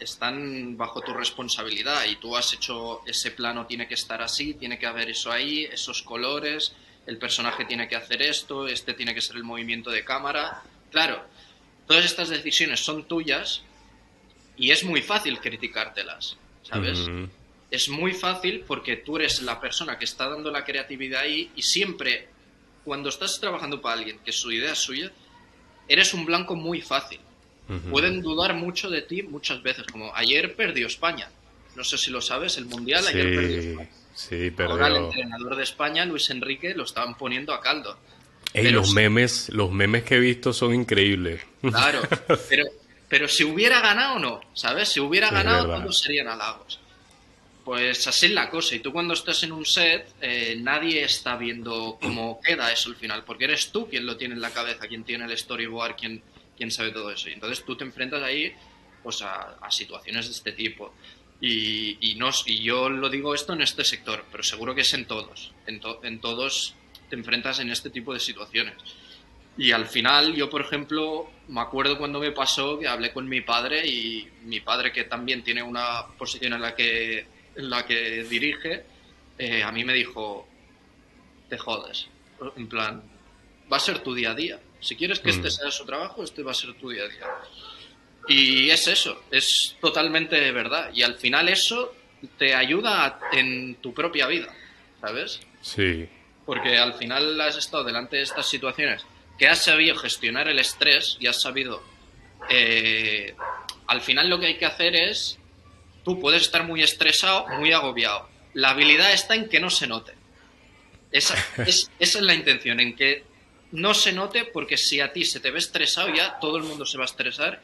[0.00, 4.78] están bajo tu responsabilidad y tú has hecho ese plano tiene que estar así, tiene
[4.78, 6.74] que haber eso ahí, esos colores,
[7.06, 10.62] el personaje tiene que hacer esto, este tiene que ser el movimiento de cámara.
[10.90, 11.24] Claro,
[11.86, 13.62] todas estas decisiones son tuyas
[14.58, 16.98] y es muy fácil criticártelas, ¿sabes?
[17.70, 21.62] Es muy fácil porque tú eres la persona que está dando la creatividad ahí y
[21.62, 22.28] siempre
[22.84, 25.10] cuando estás trabajando para alguien que su idea es suya,
[25.88, 27.20] eres un blanco muy fácil
[27.90, 29.84] pueden dudar mucho de ti muchas veces.
[29.90, 31.28] Como ayer perdió España.
[31.76, 33.90] No sé si lo sabes, el Mundial ayer perdió España.
[34.14, 34.72] Sí, perdió.
[34.72, 37.96] Ahora el entrenador de España, Luis Enrique, lo estaban poniendo a caldo.
[38.54, 41.40] los memes, los memes que he visto son increíbles.
[41.60, 42.00] Claro,
[42.48, 42.64] pero,
[43.08, 44.88] pero si hubiera ganado no, ¿sabes?
[44.88, 46.80] Si hubiera ganado, todos serían halagos.
[47.64, 48.74] Pues así es la cosa.
[48.76, 52.96] Y tú cuando estás en un set, eh, nadie está viendo cómo queda eso al
[52.96, 56.22] final, porque eres tú quien lo tiene en la cabeza, quien tiene el storyboard, quien,
[56.58, 57.30] quién sabe todo eso.
[57.30, 58.52] Y entonces tú te enfrentas ahí
[59.02, 60.92] pues a, situaciones de este tipo.
[61.40, 64.92] Y, y, no, y yo lo digo esto en este sector, pero seguro que es
[64.92, 65.52] en todos.
[65.66, 66.74] En, en todos
[67.08, 68.74] te enfrentas en este tipo de situaciones.
[69.56, 73.40] Y al final, yo, por ejemplo, me acuerdo cuando me pasó que hablé con mi
[73.40, 78.24] padre y mi padre, que también tiene una posición en la que, en la que
[78.24, 78.84] dirige,
[79.36, 80.46] eh, a mí me dijo,
[81.48, 82.06] te jodes.
[82.56, 83.02] En plan,
[83.70, 84.60] va a ser tu día a día.
[84.80, 85.50] Si quieres que este mm.
[85.50, 87.26] sea su trabajo, este va a ser tu día a día.
[88.28, 90.90] Y es eso, es totalmente verdad.
[90.94, 91.94] Y al final eso
[92.36, 94.54] te ayuda en tu propia vida,
[95.00, 95.40] ¿sabes?
[95.62, 96.08] Sí.
[96.44, 99.04] Porque al final has estado delante de estas situaciones
[99.38, 101.82] que has sabido gestionar el estrés y has sabido...
[102.50, 103.34] Eh,
[103.86, 105.38] al final lo que hay que hacer es...
[106.04, 108.28] Tú puedes estar muy estresado, muy agobiado.
[108.54, 110.12] La habilidad está en que no se note.
[111.12, 111.34] Esa
[111.66, 113.24] es, esa es la intención, en que
[113.72, 116.86] no se note porque si a ti se te ve estresado ya todo el mundo
[116.86, 117.60] se va a estresar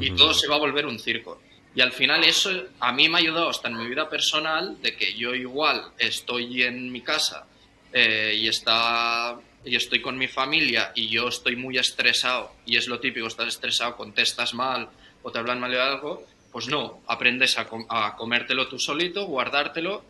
[0.00, 1.40] y todo se va a volver un circo.
[1.74, 4.96] Y al final eso a mí me ha ayudado hasta en mi vida personal de
[4.96, 7.46] que yo igual estoy en mi casa
[7.92, 12.88] eh, y, está, y estoy con mi familia y yo estoy muy estresado y es
[12.88, 14.90] lo típico, estás estresado, contestas mal
[15.22, 20.02] o te hablan mal de algo, pues no, aprendes a, a comértelo tú solito, guardártelo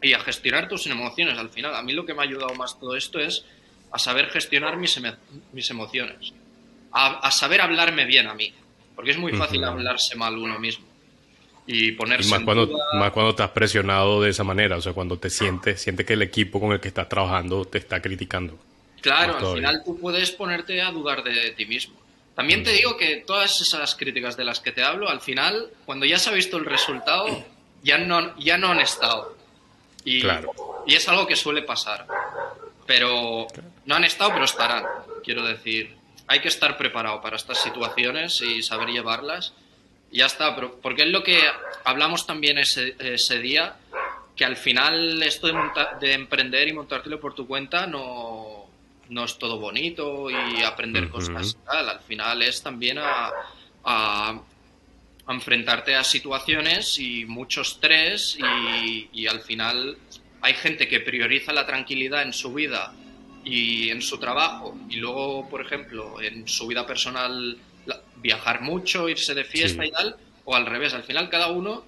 [0.00, 1.38] y a gestionar tus emociones.
[1.38, 3.44] Al final, a mí lo que me ha ayudado más todo esto es
[3.92, 5.00] a saber gestionar mis,
[5.52, 6.32] mis emociones,
[6.92, 8.52] a, saber hablarme bien a mí,
[8.94, 10.86] porque es muy fácil hablarse mal uno mismo
[11.66, 15.30] y ponerse más cuando más cuando estás presionado de esa manera, o sea, cuando te
[15.30, 18.58] sientes sientes que el equipo con el que estás trabajando te está criticando.
[19.00, 22.00] Claro, al final tú puedes ponerte a dudar de ti mismo.
[22.34, 26.06] También te digo que todas esas críticas de las que te hablo, al final, cuando
[26.06, 27.44] ya se ha visto el resultado,
[27.82, 29.36] ya no, ya no han estado.
[30.04, 30.52] Y, claro.
[30.86, 32.06] y es algo que suele pasar.
[32.86, 33.46] Pero
[33.86, 34.84] no han estado, pero estarán.
[35.24, 39.54] Quiero decir, hay que estar preparado para estas situaciones y saber llevarlas.
[40.10, 41.40] Y ya está, pero porque es lo que
[41.84, 43.76] hablamos también ese, ese día,
[44.36, 45.54] que al final esto de,
[46.00, 48.66] de emprender y montártelo por tu cuenta no,
[49.08, 51.88] no es todo bonito y aprender cosas tal.
[51.88, 53.30] Al final es también a,
[53.84, 54.40] a,
[55.28, 59.96] enfrentarte a situaciones y mucho estrés y, y, al final
[60.40, 62.92] hay gente que prioriza la tranquilidad en su vida
[63.44, 67.58] y en su trabajo y luego, por ejemplo, en su vida personal
[68.16, 71.84] viajar mucho, irse de fiesta y tal, o al revés, al final cada uno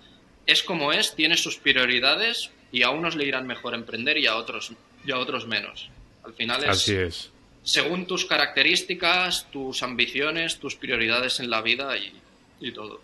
[0.47, 4.37] es como es, tiene sus prioridades y a unos le irán mejor emprender y a
[4.37, 4.73] otros
[5.07, 5.89] y a otros menos.
[6.25, 7.31] Al final es, Así es.
[7.63, 12.13] según tus características, tus ambiciones, tus prioridades en la vida y,
[12.61, 13.01] y todo.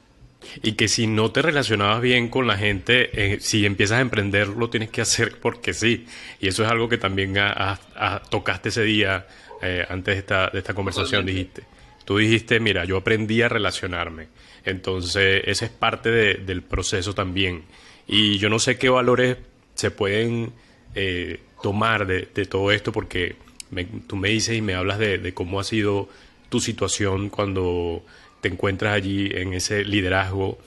[0.63, 4.49] Y que si no te relacionabas bien con la gente, eh, si empiezas a emprender,
[4.49, 6.07] lo tienes que hacer porque sí.
[6.41, 9.27] Y eso es algo que también a, a, tocaste ese día
[9.63, 11.27] eh, antes de esta, de esta conversación.
[11.27, 11.65] Dijiste,
[12.05, 14.29] tú dijiste, mira, yo aprendí a relacionarme.
[14.65, 17.65] Entonces, ese es parte de, del proceso también.
[18.07, 19.37] Y yo no sé qué valores
[19.75, 20.53] se pueden
[20.95, 23.37] eh, tomar de, de, todo esto porque
[23.71, 26.09] me, tú me dices y me hablas de, de cómo ha sido
[26.49, 28.05] tu situación cuando
[28.41, 30.59] te encuentras allí en ese liderazgo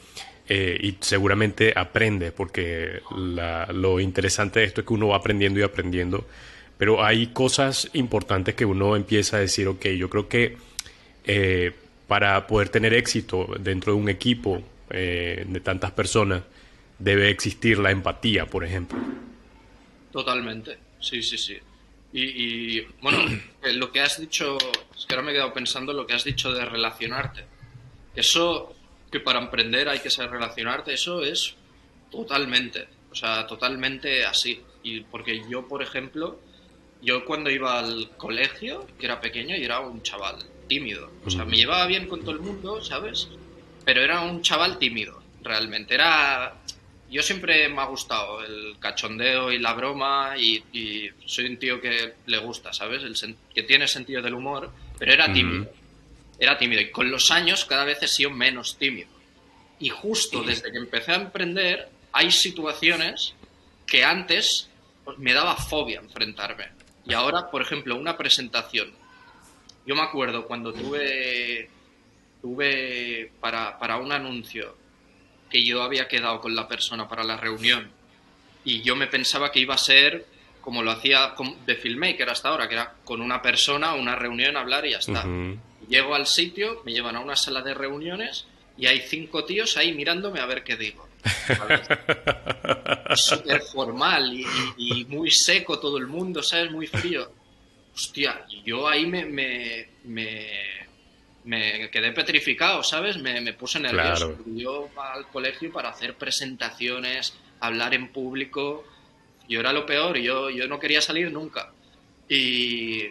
[0.47, 5.59] eh, y seguramente aprendes, porque la, lo interesante de esto es que uno va aprendiendo
[5.59, 6.25] y aprendiendo,
[6.77, 10.57] pero hay cosas importantes que uno empieza a decir, ok, yo creo que
[11.23, 11.71] eh,
[12.07, 16.43] para poder tener éxito dentro de un equipo eh, de tantas personas,
[16.99, 18.99] debe existir la empatía, por ejemplo.
[20.11, 21.57] Totalmente, sí, sí, sí.
[22.11, 23.19] Y, y bueno,
[23.75, 24.57] lo que has dicho,
[24.95, 27.52] es que ahora me he quedado pensando lo que has dicho de relacionarte
[28.15, 28.73] eso,
[29.11, 31.55] que para emprender hay que saber relacionarte, eso es
[32.11, 34.61] totalmente, o sea, totalmente así.
[34.83, 36.39] Y porque yo, por ejemplo,
[37.01, 41.09] yo cuando iba al colegio, que era pequeño, y era un chaval tímido.
[41.25, 43.29] O sea, me llevaba bien con todo el mundo, ¿sabes?
[43.85, 45.95] Pero era un chaval tímido, realmente.
[45.95, 46.55] Era.
[47.09, 51.79] Yo siempre me ha gustado el cachondeo y la broma, y, y soy un tío
[51.79, 53.03] que le gusta, ¿sabes?
[53.03, 55.69] El que tiene sentido del humor, pero era tímido
[56.43, 59.09] era tímido y con los años cada vez he sido menos tímido.
[59.79, 63.33] Y justo desde que empecé a emprender hay situaciones
[63.85, 64.69] que antes
[65.17, 66.69] me daba fobia enfrentarme.
[67.05, 68.93] Y ahora, por ejemplo, una presentación.
[69.85, 71.69] Yo me acuerdo cuando tuve,
[72.41, 74.77] tuve para, para un anuncio
[75.49, 77.91] que yo había quedado con la persona para la reunión
[78.63, 80.25] y yo me pensaba que iba a ser
[80.61, 84.85] como lo hacía de filmmaker hasta ahora, que era con una persona, una reunión, hablar
[84.85, 85.25] y ya está.
[85.87, 88.45] Llego al sitio, me llevan a una sala de reuniones
[88.77, 91.07] y hay cinco tíos ahí mirándome a ver qué digo.
[93.15, 94.33] Súper formal
[94.77, 96.71] y, muy seco todo el mundo, ¿sabes?
[96.71, 97.31] Muy frío.
[97.93, 99.87] Hostia, y yo ahí me, me,
[101.43, 103.17] me, quedé petrificado, ¿sabes?
[103.17, 104.37] Me, me puse nervioso.
[104.47, 108.83] Yo al colegio para hacer presentaciones, hablar en público.
[109.47, 111.71] Yo era lo peor, yo, yo no quería salir nunca.
[112.27, 113.03] Y,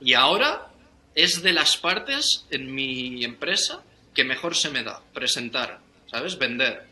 [0.00, 0.71] y ahora
[1.14, 3.82] es de las partes en mi empresa
[4.14, 6.38] que mejor se me da, presentar, ¿sabes?
[6.38, 6.82] Vender.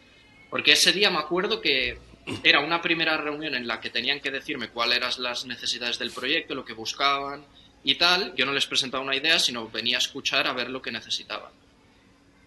[0.48, 1.98] Porque ese día me acuerdo que
[2.42, 6.10] era una primera reunión en la que tenían que decirme cuáles eran las necesidades del
[6.10, 7.44] proyecto, lo que buscaban
[7.84, 8.34] y tal.
[8.36, 11.52] Yo no les presentaba una idea, sino venía a escuchar a ver lo que necesitaban.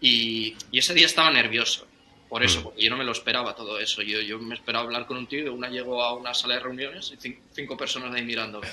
[0.01, 1.87] Y, ese día estaba nervioso,
[2.27, 2.63] por eso, mm.
[2.63, 4.01] porque yo no me lo esperaba todo eso.
[4.01, 6.55] Yo, yo me esperaba hablar con un tío y de una llego a una sala
[6.55, 8.67] de reuniones y cinco personas ahí mirándome.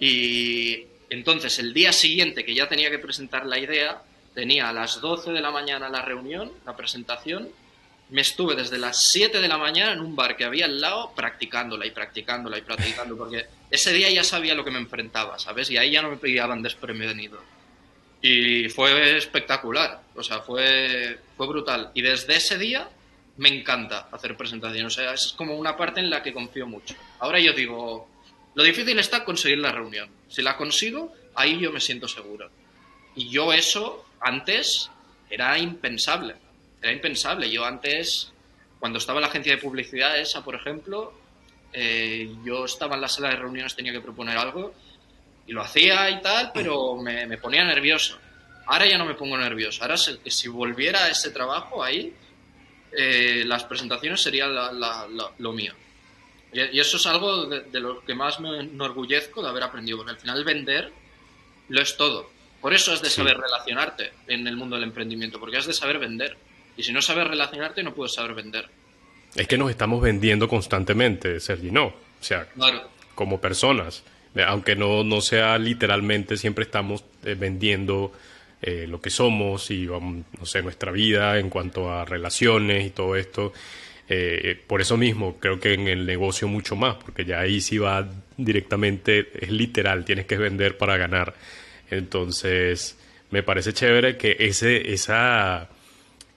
[0.00, 4.02] Y entonces el día siguiente que ya tenía que presentar la idea,
[4.34, 7.48] tenía a las 12 de la mañana la reunión, la presentación,
[8.10, 11.12] me estuve desde las 7 de la mañana en un bar que había al lado
[11.14, 15.70] practicándola y practicándola y practicando, porque ese día ya sabía lo que me enfrentaba, ¿sabes?
[15.70, 17.38] Y ahí ya no me pillaban desprevenido.
[18.22, 21.90] Y fue espectacular, o sea, fue, fue brutal.
[21.94, 22.88] Y desde ese día
[23.36, 26.94] me encanta hacer presentaciones, o sea, es como una parte en la que confío mucho.
[27.20, 28.08] Ahora yo digo,
[28.58, 30.10] lo difícil está conseguir la reunión.
[30.28, 32.50] Si la consigo, ahí yo me siento seguro.
[33.14, 34.90] Y yo eso antes
[35.30, 36.34] era impensable.
[36.82, 37.48] Era impensable.
[37.52, 38.32] Yo antes,
[38.80, 41.12] cuando estaba en la agencia de publicidad esa, por ejemplo,
[41.72, 44.74] eh, yo estaba en la sala de reuniones, tenía que proponer algo
[45.46, 48.18] y lo hacía y tal, pero me, ponía nervioso.
[48.66, 49.84] Ahora ya no me pongo nervioso.
[49.84, 52.12] Ahora, si, volviera a ese trabajo ahí,
[52.90, 55.74] eh, las presentaciones serían lo mío.
[56.52, 60.18] Y, eso es algo de, lo que más me enorgullezco de haber aprendido, porque al
[60.18, 60.92] final vender
[61.68, 62.30] lo es todo.
[62.60, 65.98] Por eso has de saber relacionarte en el mundo del emprendimiento, porque has de saber
[65.98, 66.36] vender.
[66.76, 68.68] Y si no sabes relacionarte, no puedes saber vender.
[69.34, 71.86] Es que nos estamos vendiendo constantemente, Sergi, no.
[71.86, 72.48] O sea,
[73.14, 74.02] como personas.
[74.46, 78.12] Aunque no, no sea literalmente, siempre estamos eh, vendiendo
[78.60, 83.16] eh, lo que somos y, no sé, nuestra vida en cuanto a relaciones y todo
[83.16, 83.52] esto.
[84.10, 87.76] Eh, por eso mismo creo que en el negocio mucho más, porque ya ahí sí
[87.76, 91.34] va directamente, es literal, tienes que vender para ganar.
[91.90, 92.96] Entonces,
[93.30, 95.68] me parece chévere que ese, esa,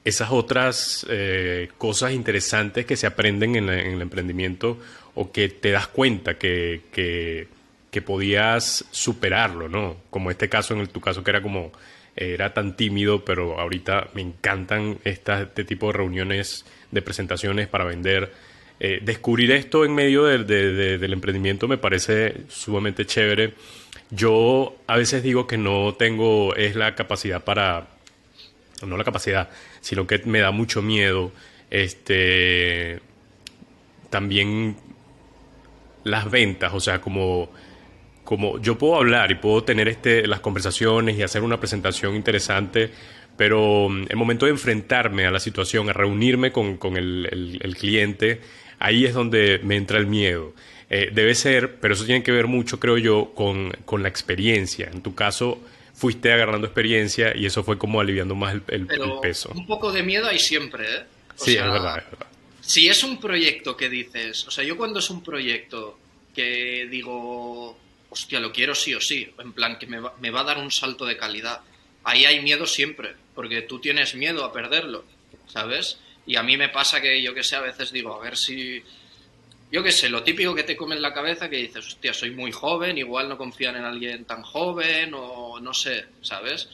[0.03, 4.77] esas otras eh, cosas interesantes que se aprenden en, el emprendimiento
[5.15, 7.47] o que te das cuenta que, que,
[7.89, 9.97] que, podías superarlo, ¿no?
[10.10, 11.71] Como este caso, en tu caso que era como,
[12.15, 18.32] era tan tímido, pero ahorita me encantan este tipo de reuniones de presentaciones para vender.
[18.80, 23.54] Eh, descubrir esto en medio del emprendimiento me parece sumamente chévere.
[24.10, 27.88] Yo a veces digo que no tengo, es la capacidad para,
[28.86, 31.32] no la capacidad, sino que me da mucho miedo,
[31.69, 33.00] este,
[34.10, 34.76] también
[36.04, 37.50] las ventas, o sea, como,
[38.23, 42.91] como yo puedo hablar y puedo tener este, las conversaciones y hacer una presentación interesante,
[43.38, 48.41] pero mm, el momento de enfrentarme a la situación, a reunirme con, el, cliente,
[48.79, 50.53] ahí es donde me entra el miedo.
[50.89, 54.89] Eh, debe ser, pero eso tiene que ver mucho, creo yo, con, la experiencia.
[54.91, 55.62] En tu caso,
[55.93, 58.88] fuiste agarrando experiencia y eso fue como aliviando más el,
[59.21, 59.51] peso.
[59.55, 61.03] Un poco de miedo hay siempre, ¿eh?
[61.36, 62.27] sí, es verdad, es verdad.
[62.62, 65.97] Si es un proyecto que dices, o sea, yo cuando es un proyecto
[66.34, 67.77] que digo,
[68.12, 70.69] hostia, lo quiero sí o sí, en plan que me me va a dar un
[70.69, 71.62] salto de calidad,
[72.04, 75.04] ahí hay miedo siempre porque tú tienes miedo a perderlo,
[75.47, 75.97] ¿sabes?
[76.26, 78.84] Y a mí me pasa que yo que sé, a veces digo, a ver si...
[79.71, 82.32] Yo qué sé, lo típico que te come en la cabeza que dices, hostia, soy
[82.32, 86.67] muy joven, igual no confían en alguien tan joven o no sé, ¿sabes?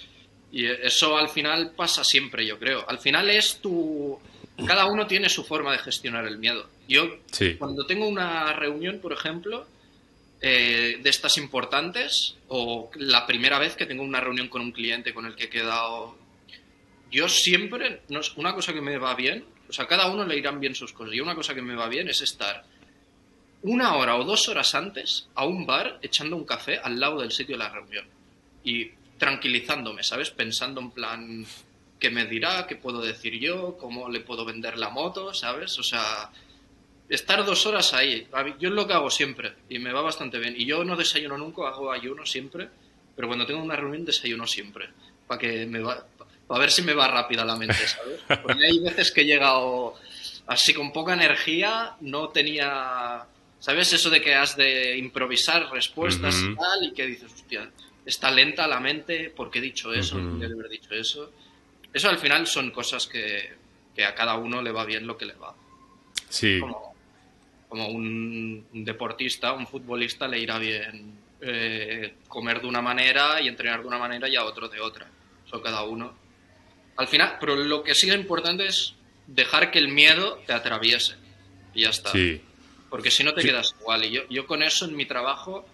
[0.52, 2.89] Y eso al final pasa siempre, yo creo.
[2.89, 4.19] Al final es tu...
[4.65, 6.67] Cada uno tiene su forma de gestionar el miedo.
[6.88, 7.19] Yo,
[7.60, 9.67] cuando tengo una reunión, por ejemplo,
[10.41, 15.13] eh, de estas importantes, o la primera vez que tengo una reunión con un cliente
[15.13, 16.17] con el que he quedado
[17.12, 18.02] yo siempre,
[18.36, 21.13] una cosa que me va bien, o sea, cada uno le irán bien sus cosas,
[21.15, 22.65] y una cosa que me va bien es estar
[23.63, 27.32] una hora o dos horas antes a un bar echando un café al lado del
[27.32, 28.06] sitio de la reunión
[28.63, 30.30] y tranquilizándome, ¿sabes?
[30.30, 31.45] Pensando en plan,
[32.00, 32.67] ¿qué me dirá?
[32.67, 33.78] ¿Qué puedo decir yo?
[33.78, 35.34] ¿Cómo le puedo vender la moto?
[35.34, 35.78] ¿Sabes?
[35.80, 36.32] O sea,
[37.09, 38.27] estar dos horas ahí.
[38.59, 40.55] Yo es lo que hago siempre y me va bastante bien.
[40.57, 42.69] Y yo no desayuno nunca, hago ayuno siempre,
[43.15, 44.89] pero cuando tengo una reunión desayuno siempre.
[45.27, 46.05] Para que me va,
[46.49, 48.21] a ver si me va rápida la mente, ¿sabes?
[48.43, 49.95] Porque hay veces que he llegado
[50.47, 53.25] así con poca energía, no tenía,
[53.59, 53.91] ¿sabes?
[53.93, 57.69] Eso de que has de improvisar respuestas y tal, y que dices, hostia,
[58.05, 60.17] está lenta la mente, ¿por qué he dicho eso?
[60.17, 61.31] ¿Por qué haber dicho eso?
[61.93, 63.57] Eso al final son cosas que,
[64.05, 65.53] a cada uno le va bien lo que le va.
[66.29, 66.59] Sí.
[66.59, 66.87] Como,
[67.69, 73.87] un, deportista, un futbolista le irá bien eh, comer de una manera y entrenar de
[73.87, 75.08] una manera y a otro de otra.
[75.46, 76.27] Eso cada uno
[76.98, 78.94] al final, pero lo que sí es importante es
[79.27, 81.15] dejar que el miedo te atraviese.
[81.73, 82.12] Y ya está.
[82.12, 82.41] Sí.
[82.89, 84.04] Porque si no te quedas igual.
[84.06, 85.65] Y yo, yo con eso en mi trabajo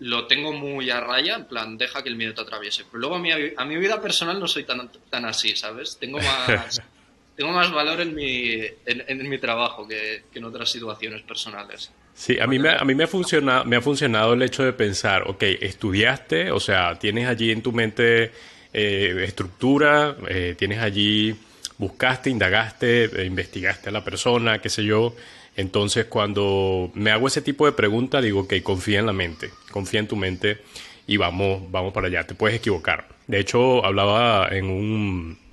[0.00, 2.84] lo tengo muy a raya, en plan, deja que el miedo te atraviese.
[2.84, 5.96] Pero luego a mi, a mi vida personal no soy tan, tan así, ¿sabes?
[5.98, 6.82] Tengo más,
[7.38, 11.92] tengo más valor en mi, en, mi trabajo que, que, en otras situaciones personales.
[12.12, 14.72] Sí, a mí, me, a mí me, ha funcionado, me ha funcionado el hecho de
[14.72, 18.32] pensar, ok, estudiaste, o sea, tienes allí en tu mente
[18.72, 21.36] eh, estructura, eh, tienes allí,
[21.78, 25.14] buscaste, indagaste, investigaste a la persona, qué sé yo.
[25.54, 30.00] Entonces, cuando me hago ese tipo de pregunta, digo, ok, confía en la mente, confía
[30.00, 30.58] en tu mente
[31.06, 32.26] y vamos, vamos para allá.
[32.26, 33.06] Te puedes equivocar.
[33.28, 35.47] De hecho, hablaba en un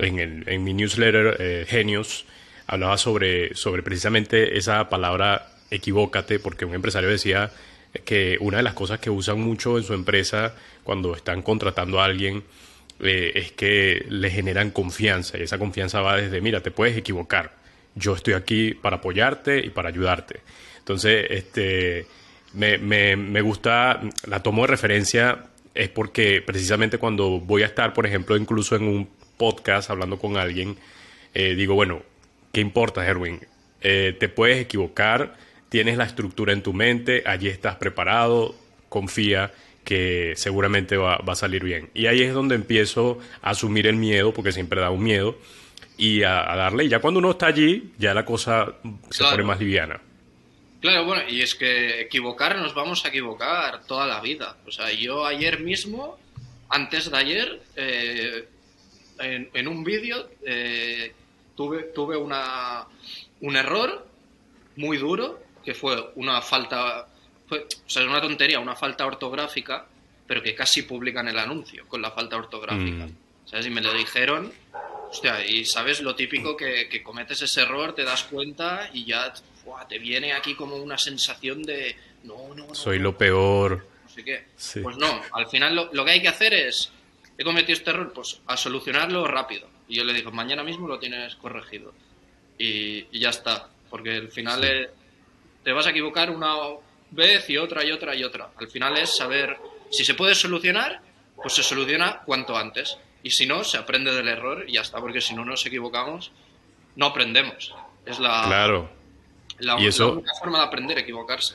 [0.00, 2.26] en, en mi newsletter Genios,
[2.66, 7.50] hablaba sobre, sobre precisamente esa palabra equivócate, porque un empresario decía
[8.04, 12.04] que una de las cosas que usan mucho en su empresa cuando están contratando a
[12.04, 12.44] alguien
[13.00, 17.52] eh, es que le generan confianza y esa confianza va desde, mira, te puedes equivocar,
[17.94, 20.40] yo estoy aquí para apoyarte y para ayudarte.
[20.78, 22.06] Entonces, este,
[22.54, 27.92] me, me, me gusta, la tomo de referencia es porque precisamente cuando voy a estar,
[27.94, 29.08] por ejemplo, incluso en un
[29.40, 30.76] podcast hablando con alguien,
[31.32, 32.02] eh, digo, bueno,
[32.52, 33.40] ¿qué importa, Erwin?
[33.80, 35.34] Eh, te puedes equivocar,
[35.70, 38.54] tienes la estructura en tu mente, allí estás preparado,
[38.90, 39.50] confía
[39.82, 41.88] que seguramente va, a salir bien.
[41.94, 45.38] Y ahí es donde empiezo a asumir el miedo, porque siempre da un miedo,
[45.96, 46.84] y a, darle.
[46.84, 48.74] Y ya cuando uno está allí, ya la cosa
[49.08, 50.02] se pone más liviana.
[50.82, 54.58] Claro, bueno, y es que equivocar nos vamos a equivocar toda la vida.
[54.66, 56.18] O sea, yo ayer mismo,
[56.68, 58.44] antes de ayer, eh,
[59.20, 61.12] en, un vídeo, eh,
[61.56, 62.86] tuve, tuve una,
[63.40, 64.06] un error
[64.76, 67.06] muy duro que fue una falta,
[67.46, 69.86] fue, o sea, una tontería, una falta ortográfica,
[70.26, 73.06] pero que casi publican el anuncio con la falta ortográfica.
[73.06, 73.16] Mm.
[73.44, 73.66] ¿Sabes?
[73.66, 74.52] Y me lo dijeron,
[75.10, 79.32] hostia, y sabes lo típico que, que cometes ese error, te das cuenta y ya
[79.88, 82.74] te viene aquí como una sensación de, no, no, no.
[82.74, 83.86] Soy lo peor.
[84.04, 84.44] No sé qué.
[84.82, 86.90] Pues no, al final lo, lo que hay que hacer es,
[87.40, 89.66] he cometido este error, pues a solucionarlo rápido.
[89.88, 91.94] Y yo le digo, mañana mismo lo tienes corregido.
[92.58, 93.70] Y, y ya está.
[93.88, 94.90] Porque al final es,
[95.64, 96.54] te vas a equivocar una
[97.12, 98.50] vez y otra y otra y otra.
[98.58, 99.56] Al final es saber
[99.90, 101.00] si se puede solucionar,
[101.34, 102.98] pues se soluciona cuanto antes.
[103.22, 106.32] Y si no, se aprende del error y ya está, porque si no nos equivocamos,
[106.96, 107.74] no aprendemos.
[108.04, 108.90] Es la, claro.
[109.60, 111.54] la, única forma de aprender, equivocarse.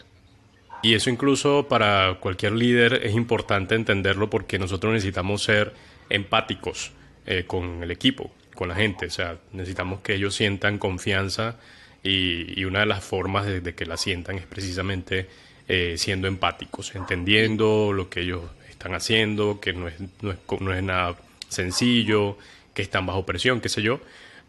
[0.85, 5.73] Y eso incluso para cualquier líder es importante entenderlo porque nosotros necesitamos ser
[6.11, 6.91] empáticos
[7.25, 9.07] eh, con el equipo, con la gente.
[9.07, 11.55] O sea, necesitamos que ellos sientan confianza
[12.03, 15.27] y, una de las formas de, que la sientan es precisamente
[15.67, 20.71] eh, siendo empáticos, entendiendo lo que ellos están haciendo, que no es, no es, no
[20.71, 21.15] es nada
[21.49, 22.37] sencillo,
[22.75, 24.01] que están bajo presión, qué sé yo,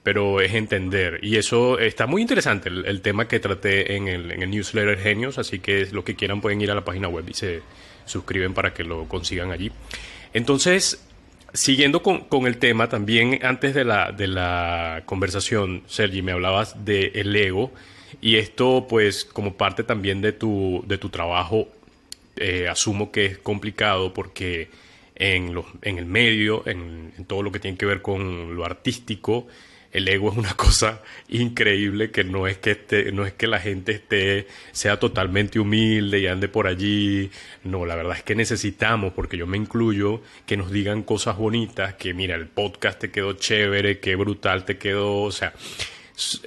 [0.06, 1.18] pero es entender.
[1.20, 5.36] Y eso está muy interesante, el, tema que traté en el, en el, newsletter Genios,
[5.36, 7.62] así que lo que quieran pueden ir a la página web y se
[8.04, 9.72] suscriben para que lo consigan allí.
[10.32, 11.04] Entonces,
[11.52, 17.10] Siguiendo con, el tema, también antes de la, de la conversación, Sergi, me hablabas del
[17.14, 17.72] el ego
[18.20, 21.66] y esto pues como parte también de tu, de tu trabajo,
[22.36, 24.68] eh, asumo que es complicado porque
[25.16, 29.46] en, los, en el medio, en, todo lo que tiene que ver con lo artístico,
[29.96, 33.58] el ego es una cosa increíble que no es que esté, no es que la
[33.58, 37.30] gente esté, sea totalmente humilde y ande por allí.
[37.64, 41.94] No, la verdad es que necesitamos, porque yo me incluyo, que nos digan cosas bonitas,
[41.94, 45.54] que mira, el podcast te quedó chévere, qué brutal te quedó, o sea,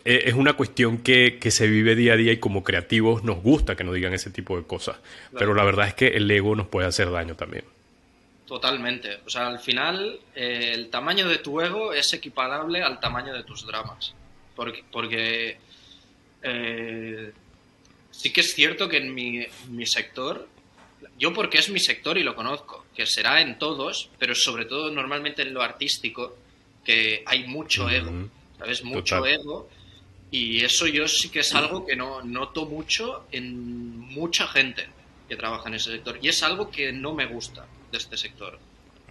[0.06, 3.76] es una cuestión que, que, se vive día a día y como creativos nos gusta
[3.76, 4.97] que nos digan ese tipo de cosas.
[5.38, 7.64] Pero la verdad es que el ego nos puede hacer daño también.
[8.50, 9.20] Totalmente.
[9.28, 13.43] O sea, al final eh, el tamaño de tu ego es equiparable al tamaño de
[13.43, 14.16] tus dramas.
[14.56, 15.60] Porque, porque
[16.41, 17.32] eh,
[18.10, 20.47] sí que es cierto que en mi, mi, sector,
[21.20, 24.89] yo porque es mi sector y lo conozco, que será en todos, pero sobre todo
[24.89, 26.36] normalmente en lo artístico,
[26.84, 28.84] que hay mucho ego, ¿sabes?
[28.84, 29.70] Mucho ego.
[30.32, 34.88] Y eso yo sí que es algo que no noto mucho en mucha gente
[35.28, 36.18] que trabaja en ese sector.
[36.20, 38.59] Y es algo que no me gusta de este sector.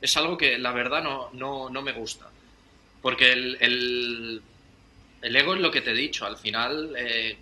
[0.00, 2.30] Es algo que la verdad no, no, no me gusta.
[3.02, 6.26] Porque el, el, ego es lo que te he dicho.
[6.26, 7.36] Al final, eh,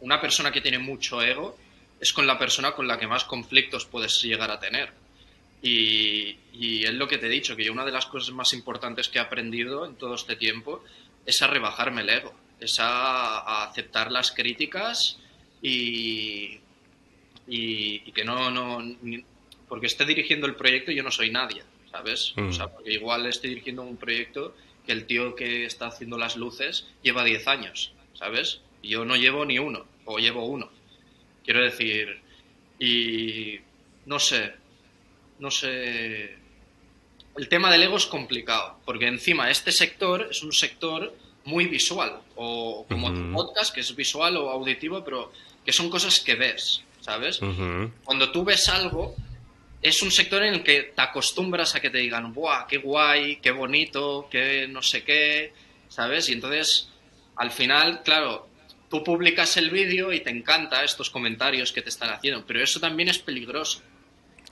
[0.00, 1.56] una persona que tiene mucho ego
[2.00, 4.92] es con la persona con la que más conflictos puedes llegar a tener.
[5.62, 9.08] Y, y, es lo que te he dicho, que una de las cosas más importantes
[9.08, 10.82] que he aprendido en todo este tiempo
[11.26, 15.18] es a rebajarme el ego, es a, aceptar las críticas
[15.60, 16.58] y,
[17.46, 18.80] y, que no,
[19.70, 21.62] porque esté dirigiendo el proyecto yo no soy nadie,
[21.92, 22.34] ¿sabes?
[22.36, 22.72] O sea, mm.
[22.74, 24.54] porque igual estoy dirigiendo un proyecto
[24.84, 28.62] que el tío que está haciendo las luces lleva 10 años, ¿sabes?
[28.82, 30.68] Y yo no llevo ni uno, o llevo uno.
[31.44, 32.20] Quiero decir,
[32.80, 33.60] y
[34.06, 34.52] no sé,
[35.38, 36.34] no sé.
[37.36, 41.14] El tema del ego es complicado, porque encima este sector es un sector
[41.44, 45.32] muy visual, o como tu podcast, que es visual o auditivo, pero
[45.64, 47.38] que son cosas que ves, ¿sabes?
[48.02, 49.14] Cuando tú ves algo,
[49.82, 53.36] es un sector en el que te acostumbras a que te digan, ¡buah, qué guay,
[53.36, 55.52] qué bonito, qué no sé qué!
[55.88, 56.28] ¿Sabes?
[56.28, 56.88] Y entonces,
[57.36, 58.48] al final, claro,
[58.90, 62.78] tú publicas el vídeo y te encanta estos comentarios que te están haciendo, pero eso
[62.78, 63.82] también es peligroso.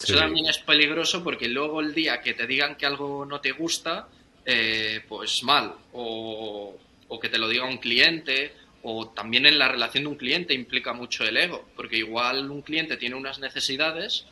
[0.00, 3.50] Eso también es peligroso porque luego el día que te digan que algo no te
[3.50, 4.08] gusta,
[4.46, 8.52] eh, pues mal, o, o que te lo diga un cliente,
[8.82, 12.62] o también en la relación de un cliente implica mucho el ego, porque igual un
[12.62, 14.24] cliente tiene unas necesidades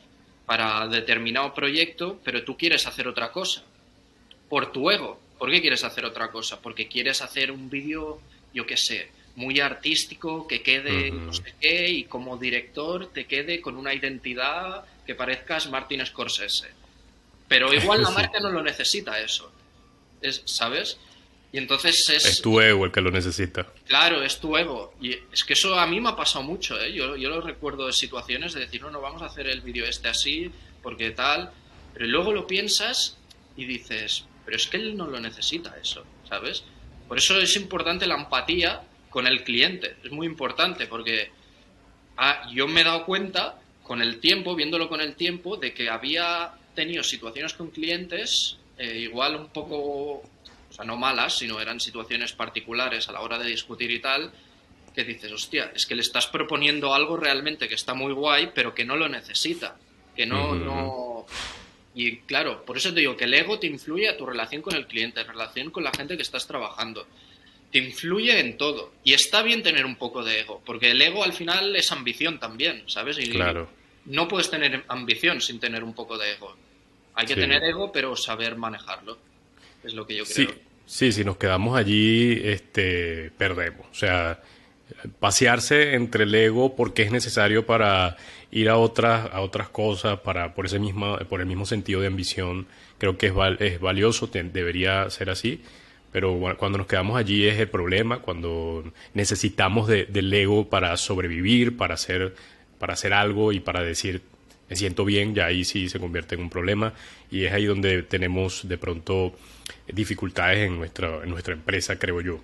[0.47, 3.63] para determinado proyecto, pero tú quieres hacer otra cosa,
[4.49, 5.21] por tu ego.
[5.39, 6.61] ¿Por qué quieres hacer otra cosa?
[6.63, 8.21] Porque quieres hacer un vídeo,
[8.55, 13.61] yo qué sé, muy artístico, que quede no sé qué, y como director te quede
[13.61, 16.69] con una identidad que parezcas Martin Scorsese.
[17.49, 19.53] Pero igual la marca no lo necesita eso.
[20.23, 20.97] Es, ¿Sabes?
[21.53, 22.25] Y entonces es...
[22.27, 23.67] Es tu ego el que lo necesita.
[23.87, 24.95] Claro, es tu ego.
[25.01, 26.93] Y es que eso a mí me ha pasado mucho, ¿eh?
[26.93, 29.87] Yo, yo lo recuerdo de situaciones de decir, no, no, vamos a hacer el vídeo
[29.87, 30.51] este así,
[30.83, 31.51] porque tal...
[31.95, 33.17] Pero luego lo piensas
[33.57, 36.63] y dices, pero es que él no lo necesita eso, ¿sabes?
[37.09, 39.97] Por eso es importante la empatía con el cliente.
[40.05, 41.31] Es muy importante porque
[42.19, 45.89] ah, yo me he dado cuenta con el tiempo, viéndolo con el tiempo, de que
[45.89, 50.23] había tenido situaciones con clientes eh, igual un poco,
[50.77, 54.31] sea, no malas, sino eran situaciones particulares a la hora de discutir y tal,
[54.95, 58.75] que dices, hostia, es que le estás proponiendo algo realmente que está muy guay, pero
[58.75, 59.77] que no lo necesita,
[60.15, 61.27] que no, no...
[61.95, 64.75] Y claro, por eso te digo que el ego te influye a tu relación con
[64.75, 67.07] el cliente, en relación con la gente que estás trabajando
[67.71, 68.93] te influye en todo.
[69.05, 72.39] Y está bien tener un poco de ego, porque el ego al final es ambición
[72.39, 73.19] también, ¿sabes?
[73.19, 73.69] Y claro.
[74.05, 76.57] no puedes tener ambición sin tener un poco de ego.
[77.15, 79.19] Hay que tener ego, pero saber manejarlo.
[79.83, 80.49] Es lo que yo creo.
[80.49, 80.55] Sí,
[80.87, 83.87] sí, si nos quedamos allí, este, perdemos.
[83.91, 84.41] O sea,
[85.19, 88.17] pasearse entre el ego porque es necesario para
[88.53, 92.07] ir a otras a otras cosas para por ese mismo por el mismo sentido de
[92.07, 95.61] ambición creo que es, es valioso debería ser así
[96.17, 101.93] pero cuando nos quedamos allí es el problema, cuando necesitamos del ego para sobrevivir, para
[101.93, 102.35] hacer,
[102.79, 104.23] para hacer algo y para decir
[104.71, 106.95] me siento bien, ya ahí sí se convierte en un problema
[107.31, 109.35] y es ahí donde tenemos de pronto
[109.87, 112.41] dificultades en nuestra, en nuestra empresa, creo yo.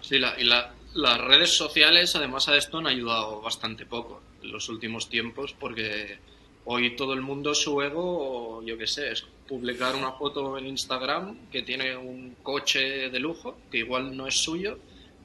[0.00, 4.68] Sí, la, y las redes sociales además a esto han ayudado bastante poco en los
[4.68, 6.18] últimos tiempos porque
[6.64, 11.48] hoy todo el mundo su ego, yo qué sé, es publicar una foto en Instagram
[11.50, 14.78] que tiene un coche de lujo, que igual no es suyo,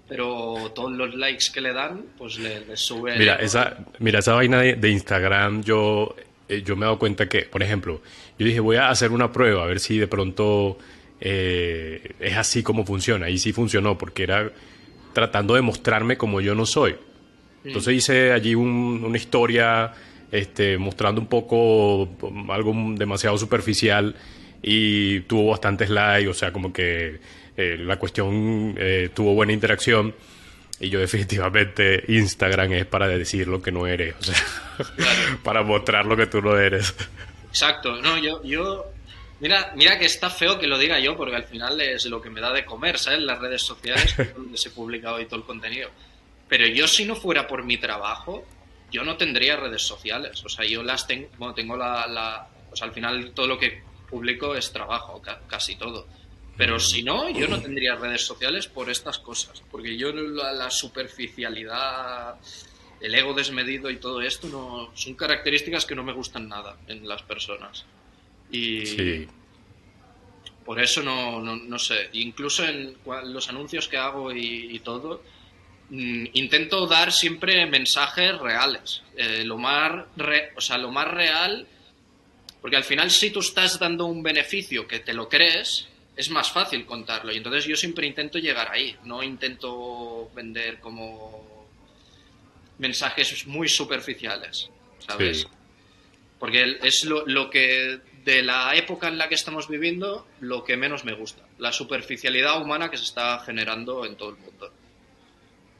[0.07, 3.17] pero todos los likes que le dan, pues le, sube.
[3.17, 6.15] Mira, esa, mira, esa vaina de, Instagram, yo,
[6.49, 8.01] eh, yo me he dado cuenta que, por ejemplo,
[8.37, 10.77] yo dije, voy a hacer una prueba, a ver si de pronto
[11.21, 13.29] eh, es así como funciona.
[13.29, 14.51] Y sí funcionó, porque era
[15.13, 16.95] tratando de mostrarme como yo no soy.
[17.63, 19.93] Entonces hice allí una historia
[20.31, 22.09] este, mostrando un poco
[22.49, 24.15] algo demasiado superficial
[24.61, 27.19] y tuvo bastantes likes, o sea, como que
[27.57, 28.75] eh, la cuestión
[29.13, 30.15] tuvo buena interacción.
[30.79, 34.35] Y yo definitivamente Instagram es para decir lo que no eres, o sea,
[35.43, 36.95] para mostrar lo que tú no eres.
[37.49, 38.85] Exacto, no, yo, yo,
[39.41, 42.29] mira, mira que está feo que lo diga yo, porque al final es lo que
[42.29, 43.19] me da de comer, ¿sabes?
[43.19, 45.89] Las redes sociales, donde se publica hoy todo el contenido.
[46.47, 48.45] Pero yo si no fuera por mi trabajo,
[48.91, 50.43] yo no tendría redes sociales.
[50.45, 53.59] O sea, yo las tengo, bueno, tengo la, la, o sea, al final todo lo
[53.59, 56.07] que publico es trabajo, casi todo.
[56.59, 59.63] Pero si no, yo no tendría redes sociales por estas cosas.
[59.71, 62.35] Porque yo la, superficialidad,
[63.01, 67.07] el ego desmedido y todo esto no son características que no me gustan nada en
[67.07, 67.85] las personas.
[68.51, 69.27] Y sí.
[70.63, 72.09] por eso no, no, no, sé.
[72.13, 75.23] Incluso en los anuncios que hago y todo,
[75.89, 79.01] Mm, intento dar siempre mensajes reales.
[79.17, 80.05] Eh, lo, más
[80.55, 81.65] o sea, lo más real,
[82.61, 85.87] porque al final si tú estás dando un beneficio que te lo crees,
[86.19, 87.31] es más fácil contarlo.
[87.31, 91.65] Y entonces yo siempre intento llegar ahí, no intento vender como
[92.77, 95.47] mensajes muy superficiales, ¿sabes?
[96.37, 100.75] Porque es lo, lo que de la época en la que estamos viviendo, lo que
[100.75, 104.73] menos me gusta, la superficialidad humana que se está generando en todo el mundo.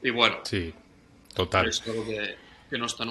[0.02, 0.72] Y bueno, sí,
[1.34, 1.68] total.
[1.68, 3.04] Es algo que, no está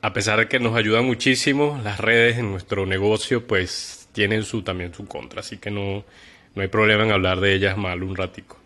[0.00, 4.62] A pesar de que nos ayudan muchísimo, las redes en nuestro negocio pues tienen su
[4.62, 6.04] también su contra, así que no,
[6.54, 8.58] no hay problema en hablar de ellas mal un ratico.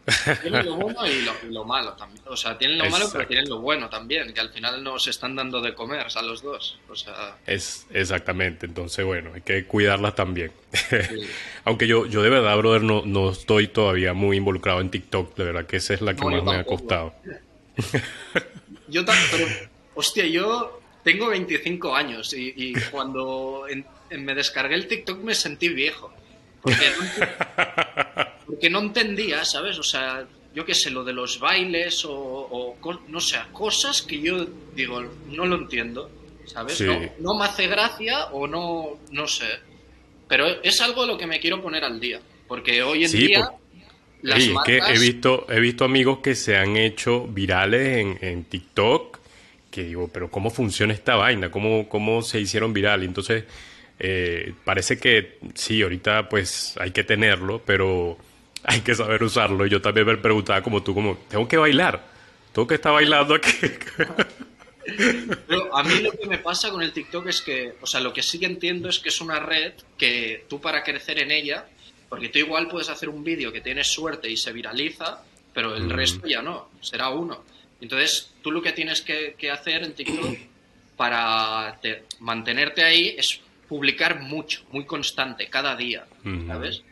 [0.43, 2.23] Tienen lo bueno y lo, malo también.
[2.27, 5.37] O sea, tienen lo malo, pero tienen lo bueno también, que al final nos están
[5.37, 6.79] dando de comer a los dos.
[6.89, 7.37] O sea...
[7.47, 10.53] Es exactamente, entonces bueno, hay que cuidarlas también.
[11.65, 15.45] Aunque yo, yo de verdad, brother, no, no estoy todavía muy involucrado en TikTok, de
[15.45, 17.15] verdad que esa es la que más me ha costado.
[18.89, 19.47] yo también, pero,
[19.95, 23.67] hostia, yo tengo 25 años y, cuando
[24.11, 26.13] me descargué el TikTok me sentí viejo.
[26.63, 29.79] Porque no, porque no entendía, ¿sabes?
[29.79, 32.77] O sea, yo qué sé, lo de los bailes o,
[33.09, 36.11] no sé, cosas que yo digo, no lo entiendo,
[36.47, 36.83] ¿sabes?
[37.19, 39.47] No, me hace gracia o no, no sé.
[40.29, 43.51] Pero es algo de lo que me quiero poner al día, porque hoy en día...
[44.23, 49.19] Las que he visto, he visto amigos que se han hecho virales en, en TikTok,
[49.71, 51.51] que digo, pero ¿cómo funciona esta vaina?
[51.51, 53.07] ¿Cómo, cómo se hicieron virales?
[53.07, 53.45] Entonces,
[53.99, 58.19] eh, parece que sí, ahorita pues hay que tenerlo, pero
[58.65, 59.67] hay que saber usarlo.
[59.67, 62.03] Yo también me preguntaba como tú, como, tengo que bailar,
[62.53, 63.53] tengo que estar bailando aquí.
[65.49, 68.13] Pero a mí lo que me pasa con el TikTok es que, o sea, lo
[68.13, 71.67] que sí que entiendo es que es una red que tú para crecer en ella,
[72.09, 75.23] porque tú igual puedes hacer un vídeo que tienes suerte y se viraliza,
[75.53, 75.91] pero el mm.
[75.91, 77.45] resto ya no, será uno.
[77.81, 80.39] Entonces, tú lo que tienes que, hacer en TikTok
[80.97, 81.79] para
[82.21, 86.07] mantenerte ahí es publicar mucho, muy constante, cada día,
[86.47, 86.83] ¿sabes?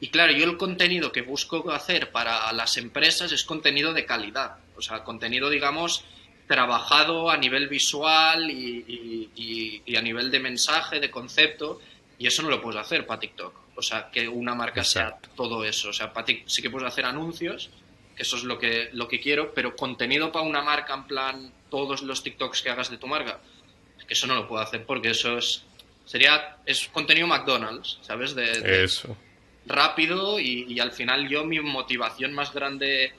[0.00, 4.56] Y claro, yo el contenido que busco hacer para las empresas es contenido de calidad,
[4.76, 6.04] o sea, contenido, digamos,
[6.46, 11.80] trabajado a nivel visual y, a nivel de mensaje, de concepto,
[12.18, 13.54] y eso no lo puedes hacer para TikTok.
[13.74, 15.90] O sea, que una marca sea todo eso.
[15.90, 17.70] O sea, para TikTok sí que puedes hacer anuncios,
[18.14, 21.52] que eso es lo que, lo que quiero, pero contenido para una marca, en plan,
[21.70, 23.40] todos los TikToks que hagas de tu marca,
[24.06, 25.64] que eso no lo puedo hacer porque eso es
[26.06, 28.34] sería es contenido McDonald's, ¿sabes?
[28.34, 29.16] De, eso
[29.66, 33.12] rápido y, al final yo mi motivación más grande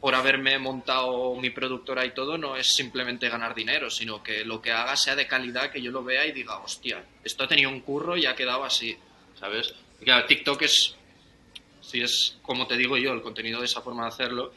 [0.00, 4.60] por haberme montado mi productora y todo no es simplemente ganar dinero, sino que lo
[4.60, 7.70] que haga sea de calidad, que yo lo vea y diga, hostia, esto ha tenido
[7.70, 8.96] un curro y ha quedado así,
[9.38, 9.72] ¿sabes?
[10.00, 10.96] Y claro, TikTok es,
[11.80, 14.52] si es como te digo yo, el contenido de esa forma de hacerlo,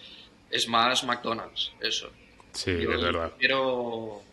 [0.49, 2.09] es más McDonald's, eso.
[2.51, 3.33] Sí, es verdad.
[3.37, 4.23] Quiero,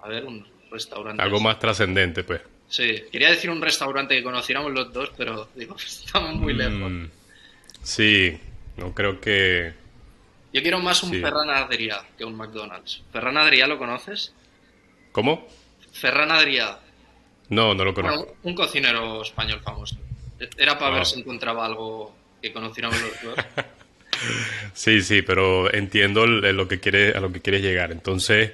[0.00, 1.22] a ver, un restaurante.
[1.22, 2.40] Algo más trascendente, pues.
[2.72, 6.90] Sí, quería decir un restaurante que conociéramos los dos, pero digo, estamos muy lejos.
[6.90, 7.04] Mm,
[7.82, 8.40] sí,
[8.78, 9.74] no creo que...
[10.54, 13.02] Yo quiero más un Ferran Adrià que un McDonald's.
[13.12, 14.32] ¿Ferran Adrià lo conoces?
[15.12, 15.46] ¿Cómo?
[15.92, 16.78] Ferran Adrià.
[17.50, 18.36] No, no lo conozco.
[18.42, 19.96] un cocinero español famoso.
[20.56, 21.04] Era para ver ah.
[21.04, 23.44] si encontraba algo que conociéramos los dos.
[24.72, 27.92] sí, sí, pero entiendo lo que quiere, a lo que quieres llegar.
[27.92, 28.52] Entonces,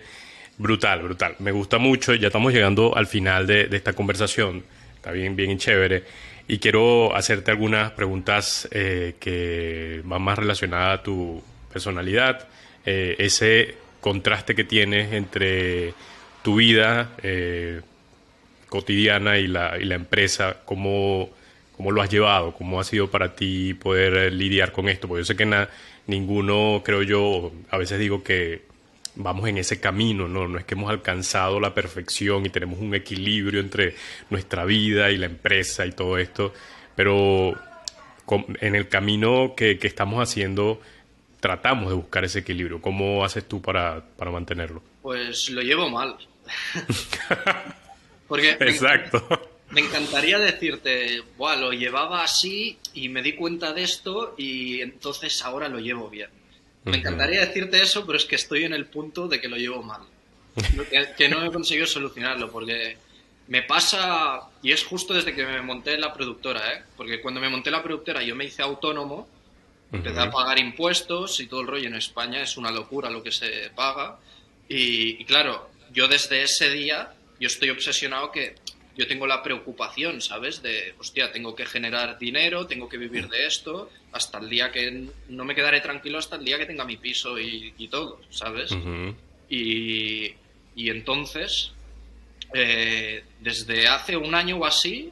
[0.58, 1.36] Brutal, brutal.
[1.38, 2.14] Me gusta mucho.
[2.14, 4.64] Ya estamos llegando al final de, esta conversación.
[4.96, 6.02] Está bien, bien chévere.
[6.48, 11.40] Y quiero hacerte algunas preguntas eh, que van más relacionadas a tu
[11.72, 12.48] personalidad.
[12.84, 15.94] Eh, ese contraste que tienes entre
[16.42, 17.82] tu vida eh,
[18.68, 21.30] cotidiana y la, y la empresa, cómo,
[21.76, 25.06] cómo, lo has llevado, cómo ha sido para ti poder lidiar con esto.
[25.06, 25.68] Porque yo sé que
[26.08, 28.67] ninguno, creo yo, a veces digo que
[29.18, 30.48] vamos en ese camino, ¿no?
[30.48, 33.94] No es que hemos alcanzado la perfección y tenemos un equilibrio entre
[34.30, 36.54] nuestra vida y la empresa y todo esto,
[36.94, 37.54] pero
[38.60, 40.80] en el camino que, estamos haciendo
[41.40, 42.80] tratamos de buscar ese equilibrio.
[42.80, 44.82] ¿Cómo haces tú para, mantenerlo?
[45.02, 46.16] Pues lo llevo mal.
[48.28, 49.26] Porque Exacto.
[49.70, 55.42] Me, encantaría decirte, Buah, lo llevaba así y me di cuenta de esto y entonces
[55.42, 56.30] ahora lo llevo bien.
[56.84, 59.82] Me encantaría decirte eso, pero es que estoy en el punto de que lo llevo
[59.82, 60.02] mal.
[61.16, 62.96] Que, no he conseguido solucionarlo, porque
[63.48, 66.82] me pasa, y es justo desde que me monté la productora, ¿eh?
[66.96, 69.28] porque cuando me monté la productora yo me hice autónomo,
[69.92, 73.30] empecé a pagar impuestos y todo el rollo en España es una locura lo que
[73.30, 74.18] se paga.
[74.68, 78.56] y claro, yo desde ese día, yo estoy obsesionado que
[78.98, 80.60] yo tengo la preocupación, ¿sabes?
[80.60, 85.08] De, hostia, tengo que generar dinero, tengo que vivir de esto, hasta el día que
[85.28, 88.70] no me quedaré tranquilo hasta el día que tenga mi piso y, todo, ¿sabes?
[89.48, 90.34] y,
[90.76, 91.72] entonces,
[92.54, 95.10] eh, desde hace un año o así,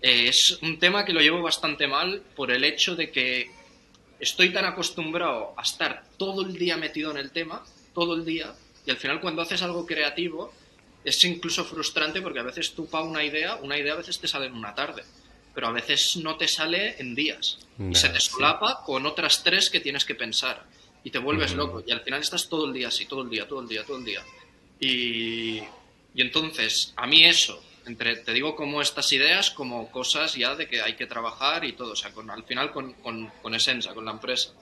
[0.00, 3.50] eh, es un tema que lo llevo bastante mal por el hecho de que
[4.18, 7.64] estoy tan acostumbrado a estar todo el día metido en el tema,
[7.94, 8.54] todo el día,
[8.86, 10.52] y al final cuando haces algo creativo,
[11.04, 14.28] es incluso frustrante porque a veces tú para una idea, una idea a veces te
[14.28, 15.02] sale en una tarde,
[15.54, 17.58] pero a veces no te sale en días.
[17.78, 20.64] y se te solapa con otras tres que tienes que pensar
[21.04, 23.46] y te vuelves loco y al final estás todo el día así, todo el día,
[23.48, 24.22] todo el día, todo el día.
[24.78, 25.58] Y,
[26.14, 30.68] y entonces, a mí eso, entre, te digo como estas ideas, como cosas ya de
[30.68, 33.94] que hay que trabajar y todo, o sea, con, al final con, con, con Esensa,
[33.94, 34.52] con la empresa.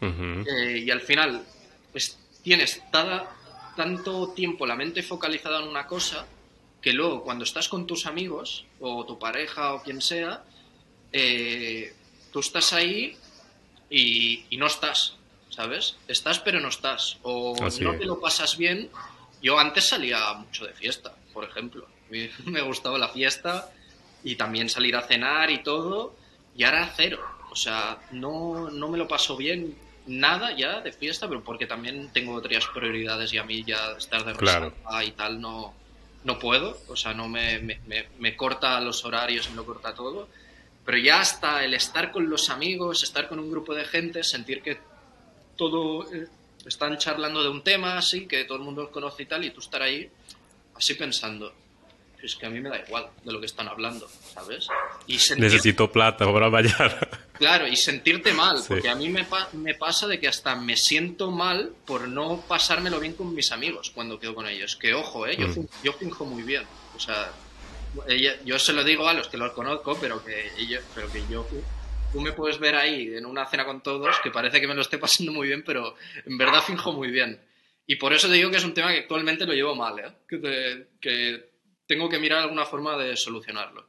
[0.00, 1.44] Eh, y al final,
[1.92, 3.36] pues tienes toda,
[3.76, 6.26] tanto tiempo la mente focalizada en una cosa
[6.82, 10.44] que luego cuando estás con tus amigos o tu pareja o quien sea,
[11.12, 11.94] eh,
[12.32, 13.16] tú estás ahí
[13.88, 15.16] y, no estás,
[15.48, 15.96] ¿sabes?
[16.08, 17.18] Estás pero no estás.
[17.22, 18.90] O no te lo pasas bien
[19.42, 21.86] yo antes salía mucho de fiesta, por ejemplo.
[22.44, 23.70] Me gustaba la fiesta
[24.22, 26.14] y también salir a cenar y todo,
[26.56, 27.20] y ahora cero.
[27.50, 29.76] O sea, no, no me lo paso bien
[30.06, 34.24] nada ya de fiesta, pero porque también tengo otras prioridades y a mí ya estar
[34.24, 34.70] de Claro.
[34.70, 35.74] resaca y tal no,
[36.24, 36.78] no puedo.
[36.88, 37.80] O sea, no me, me,
[38.18, 40.28] me- corta los horarios, me lo corta todo.
[40.84, 44.62] Pero ya hasta el estar con los amigos, estar con un grupo de gente, sentir
[44.62, 44.78] que
[45.56, 46.26] todo eh,
[46.66, 49.60] están charlando de un tema así, que todo el mundo conoce y tal, y tú
[49.60, 50.10] estar ahí
[50.74, 51.52] así pensando,
[52.20, 54.66] es que a mí me da igual de lo que están hablando, ¿sabes?
[55.42, 56.98] Necesito plata para mañana.
[57.42, 58.64] claro, y sentirte mal, Sí.
[58.68, 62.40] porque a mí me, pa- me pasa de que hasta me siento mal por no
[62.48, 64.76] pasármelo bien con mis amigos cuando quedo con ellos.
[64.76, 65.36] Que ojo, ¿eh?
[65.36, 65.66] yo, Mm.
[65.82, 66.62] yo finjo muy bien,
[66.94, 67.32] o sea,
[68.08, 71.22] ella- yo se lo digo a los que los conozco, pero que, ellos, pero que
[71.30, 71.46] yo...
[72.12, 74.82] Tú me puedes ver ahí en una cena con todos, que parece que me lo
[74.82, 77.40] esté pasando muy bien, pero en verdad finjo muy bien.
[77.86, 80.12] Y por eso te digo que es un tema que actualmente lo llevo mal, ¿eh?
[80.28, 81.50] que, te- que
[81.86, 83.88] tengo que mirar alguna forma de solucionarlo.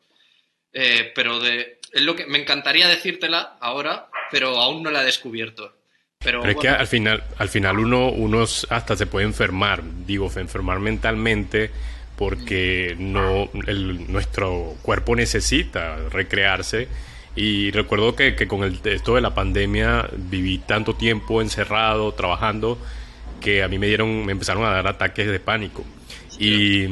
[0.71, 5.05] Eh, pero de, es lo que me encantaría decírtela ahora, pero aún no la he
[5.05, 5.73] descubierto.
[6.19, 9.81] Pero, Pero es que bueno, al final, al final uno, uno hasta se puede enfermar,
[10.05, 11.69] digo, enfermar mentalmente
[12.17, 16.87] porque no el- nuestro cuerpo necesita recrearse.
[17.35, 22.77] Y recuerdo que, que con el, esto de la pandemia viví tanto tiempo encerrado, trabajando,
[23.41, 25.83] que a mí me dieron, me empezaron a dar ataques de pánico.
[26.39, 26.85] Y,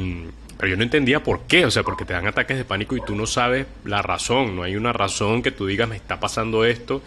[0.58, 3.00] pero yo no entendía por qué, o sea, porque te dan ataques de pánico y
[3.00, 6.64] tú no sabes la razón, no hay una razón que tú digas me está pasando
[6.64, 7.02] esto,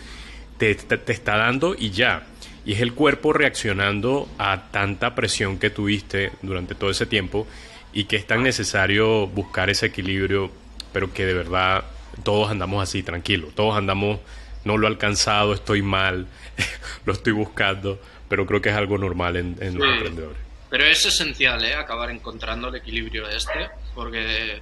[0.57, 2.27] te, te- te está dando y ya.
[2.65, 7.45] Y es el cuerpo reaccionando a tanta presión que tuviste durante todo ese tiempo
[7.93, 10.51] y que es tan necesario buscar ese equilibrio,
[10.91, 11.83] pero que de verdad
[12.23, 14.19] todos andamos así, tranquilo, todos andamos,
[14.63, 16.27] no lo he alcanzado, estoy mal,
[17.05, 20.44] lo estoy buscando, pero creo que es algo normal en, en los emprendedores.
[20.75, 21.73] Pero es esencial, ¿eh?
[21.73, 24.61] Acabar encontrando el equilibrio este, porque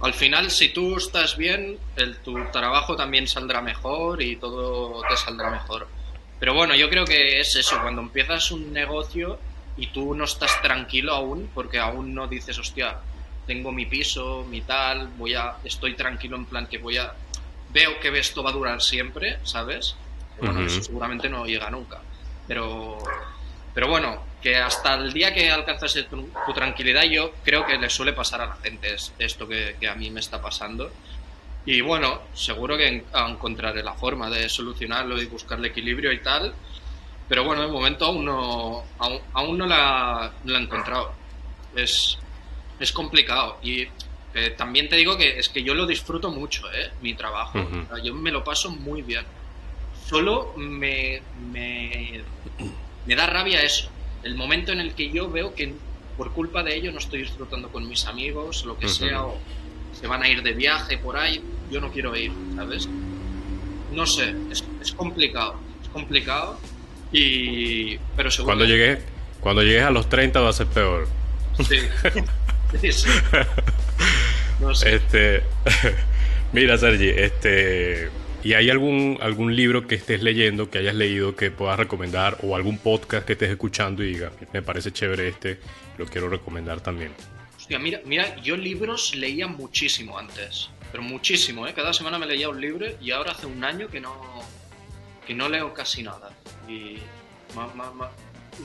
[0.00, 5.16] al final, si tú estás bien, el, tu trabajo también saldrá mejor y todo te
[5.16, 5.86] saldrá mejor.
[6.40, 9.38] Pero bueno, yo creo que es eso, cuando empiezas un negocio
[9.76, 12.96] y tú no estás tranquilo aún, porque aún no dices, hostia,
[13.46, 17.14] tengo mi piso, mi tal, voy a, estoy tranquilo en plan que voy a,
[17.68, 19.94] veo que esto va a durar siempre, ¿sabes?
[20.36, 20.68] Bueno, Ujú.
[20.68, 22.00] eso seguramente no llega nunca.
[22.48, 22.98] Pero,
[23.72, 27.88] pero bueno, que hasta el día que alcanzas tu, tu tranquilidad, yo creo que le
[27.88, 30.92] suele pasar a la gente es- esto que, que a mí me está pasando.
[31.64, 36.18] Y bueno, seguro que en- encontraré la forma de solucionarlo y buscar el equilibrio y
[36.20, 36.54] tal.
[37.26, 41.14] Pero bueno, de momento aún no, aún, aún no, la, la he encontrado.
[41.74, 42.18] Es,
[42.78, 43.58] es complicado.
[43.62, 43.88] Y
[44.34, 46.90] eh, también te digo que es que yo lo disfruto mucho, ¿eh?
[47.00, 47.58] Mi trabajo.
[47.60, 49.24] O sea, yo me lo paso muy bien.
[50.06, 52.20] Solo me, me,
[53.06, 53.88] me da rabia eso.
[54.24, 55.74] El momento en el que yo veo que
[56.16, 59.38] por culpa de ello no estoy disfrutando con mis amigos, lo que sea, o
[59.98, 62.88] se van a ir de viaje por ahí, yo no quiero ir, ¿sabes?
[63.92, 66.58] No sé, es, es complicado, es complicado,
[67.12, 67.98] y...
[68.16, 68.56] pero seguro...
[68.56, 68.98] Cuando llegues,
[69.40, 71.08] cuando llegues a los 30 va a ser peor.
[71.68, 71.76] Sí.
[72.80, 73.08] Sí, sí.
[74.58, 74.96] No sé.
[74.96, 75.44] Este,
[76.52, 78.10] mira, Sergi, este,
[78.44, 82.54] ¿y hay algún algún libro que estés leyendo, que hayas leído, que puedas recomendar, o
[82.54, 85.58] algún podcast que estés escuchando y diga, me parece chévere este,
[85.98, 87.12] lo quiero recomendar también?
[87.56, 91.72] Hostia, mira, mira, yo libros leía muchísimo antes, pero muchísimo, ¿eh?
[91.74, 94.14] Cada semana me leía un libro y ahora hace un año que no,
[95.26, 96.30] que no leo casi nada.
[96.68, 96.98] Y
[97.56, 98.10] ma- ma- ma-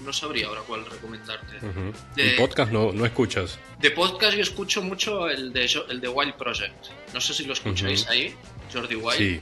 [0.06, 1.56] no sabría ahora cuál recomendarte.
[1.66, 1.94] Ujú.
[2.16, 3.58] De- ¿Y podcast no, no escuchas?
[3.80, 6.88] De podcast yo escucho mucho el de, el de Wild Project.
[7.14, 8.12] No sé si lo escucháis Ujú.
[8.12, 8.36] ahí,
[8.74, 9.18] Jordi Wild.
[9.18, 9.42] Sí.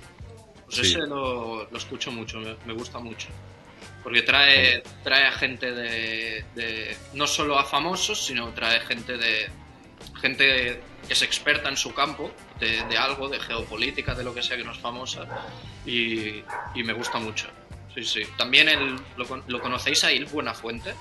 [0.68, 0.82] Pues sí.
[0.94, 3.28] ese lo, lo escucho mucho, me, me gusta mucho.
[4.04, 9.50] Porque trae, trae a gente de, de- No solo a famosos, sino trae gente de.
[10.22, 10.46] Gente
[11.08, 14.56] que es experta en su campo, de, de algo, de geopolítica, de lo que sea
[14.58, 15.26] que no es famosa.
[15.86, 16.44] Y,
[16.76, 17.48] y me gusta mucho.
[17.94, 18.22] Sí, sí.
[18.38, 20.94] También el, lo, con- ¿lo conocéis a Il Buenafuente.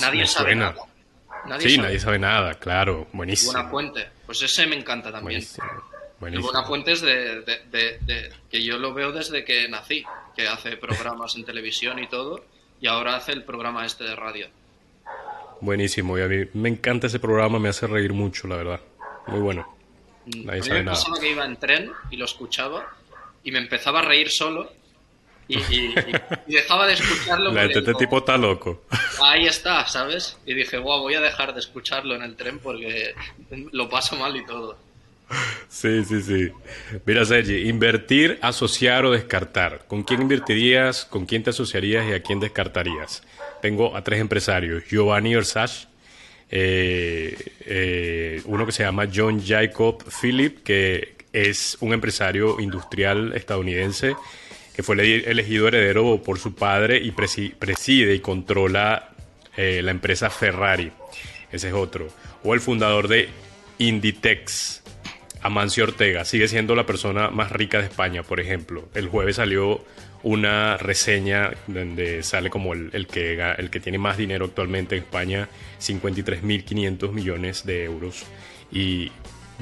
[0.00, 0.70] Nadie Me sabe suena.
[0.70, 0.82] nada.
[1.46, 3.06] Nadie Sí, sabe nadie sabe nada, claro.
[3.12, 3.52] Buenísimo.
[3.52, 4.08] Buenafuente.
[4.26, 5.40] Pues ese me encanta también.
[5.40, 5.66] Buenísimo.
[6.20, 6.52] El Buenísimo.
[6.52, 10.04] Buenafuente es de, de- de- de- que yo lo veo desde que nací,
[10.36, 12.44] que hace programas en televisión y todo,
[12.80, 14.48] y ahora hace el programa este de radio.
[15.60, 16.18] Buenísimo.
[16.18, 18.80] Y a mí me encanta ese programa, me hace reír mucho, la verdad.
[19.26, 19.76] Muy bueno.
[20.26, 20.96] Nadie a mí sabe me nada.
[20.96, 22.86] pasaba que iba en tren y lo escuchaba
[23.42, 24.70] y me empezaba a reír solo
[25.48, 25.94] y, y-
[26.46, 27.50] y dejaba de escucharlo.
[27.54, 28.84] La, este tipo está loco.
[29.22, 30.38] Ahí está, ¿sabes?
[30.46, 33.14] Y dije, guau, voy a dejar de escucharlo en el tren porque
[33.72, 34.76] lo paso mal y todo.
[35.68, 36.50] Sí, sí, sí.
[37.06, 39.86] Mira, Sergi, invertir, asociar o descartar.
[39.86, 41.04] ¿Con quién invertirías?
[41.04, 43.22] ¿Con quién te asociarías y a quién descartarías?
[43.62, 44.84] Tengo a tres empresarios.
[44.88, 45.86] Giovanni Versace,
[46.50, 54.16] eh, uno que se llama John Jacob Philip, que es un empresario industrial estadounidense
[54.74, 59.10] que fue elegido heredero por su padre y preside y controla
[59.56, 60.90] la empresa Ferrari.
[61.52, 62.08] Ese es otro.
[62.44, 63.28] O el fundador de
[63.78, 64.82] Inditex,
[65.42, 68.88] Amancio Ortega, sigue siendo la persona más rica de España, por ejemplo.
[68.94, 69.82] El jueves salió
[70.22, 75.48] una reseña donde sale como el, que, el que tiene más dinero actualmente en España,
[75.80, 78.24] 53.500 millones de euros.
[78.70, 79.12] Y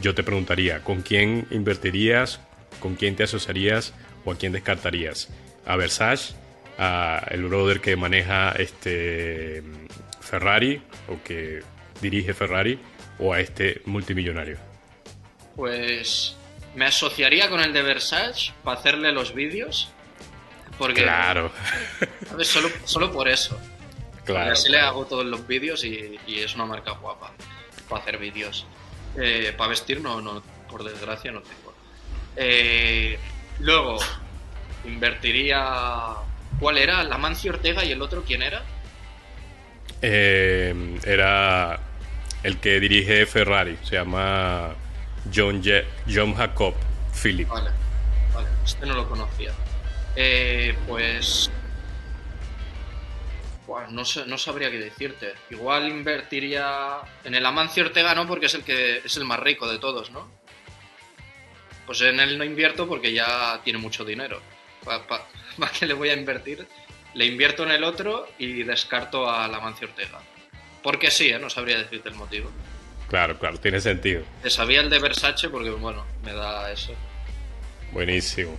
[0.03, 2.41] yo te preguntaría, ¿con quién invertirías?
[2.81, 3.95] ¿Con quién te asociarías?
[4.24, 5.29] ¿O a quién descartarías?
[5.64, 6.35] ¿A Versace?
[6.76, 9.62] ¿A el brother que maneja este
[10.20, 11.61] Ferrari o que
[12.03, 12.81] dirige Ferrari?
[13.20, 14.68] ¿O a este multimillonario?
[15.59, 16.36] Pues
[16.74, 19.90] me asociaría con el de Versace para hacerle los vídeos
[20.78, 21.50] porque, claro.
[22.42, 23.61] Solo, solo por eso.
[24.24, 24.52] Claro.
[24.52, 27.32] así le hago todos los vídeos y, es una marca guapa
[27.88, 28.66] para hacer vídeos.
[29.16, 31.74] Eh, para vestir no, no, por desgracia no tengo.
[32.36, 33.18] Eh,
[33.59, 33.98] luego,
[34.84, 36.14] invertiría...
[36.61, 37.02] ¿Cuál era?
[37.04, 38.62] ¿La Mancio Ortega y el otro quién era?
[40.02, 41.80] Eh, era
[42.42, 44.74] el que dirige Ferrari, se llama
[45.35, 45.62] John,
[46.07, 46.74] John Jacob
[47.12, 47.49] Philip.
[47.49, 47.70] Vale,
[48.35, 49.53] vale, este no lo conocía.
[50.16, 51.51] Eh, pues.
[53.91, 55.35] no, no sabría qué decirte.
[55.51, 58.26] Igual invertiría en el Amancio Ortega, ¿no?
[58.26, 60.31] Porque es el que es el más rico de todos, ¿no?
[61.87, 64.41] Pues en él no invierto porque ya tiene mucho dinero.
[64.85, 66.66] ¿Para qué le voy a invertir?
[67.14, 70.20] Le invierto en el otro y descarto al Amancio Ortega.
[70.83, 71.39] Porque sí, ¿eh?
[71.39, 72.51] No sabría decirte el motivo.
[73.09, 74.22] Claro, claro, tiene sentido.
[74.42, 76.92] Te sabía el de Versace porque, bueno, me da eso.
[77.92, 78.56] Buenísimo.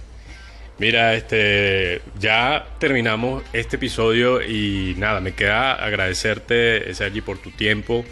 [0.80, 8.06] Mira, este, ya terminamos este episodio y nada, me queda agradecerte, Sergi, por tu tiempo.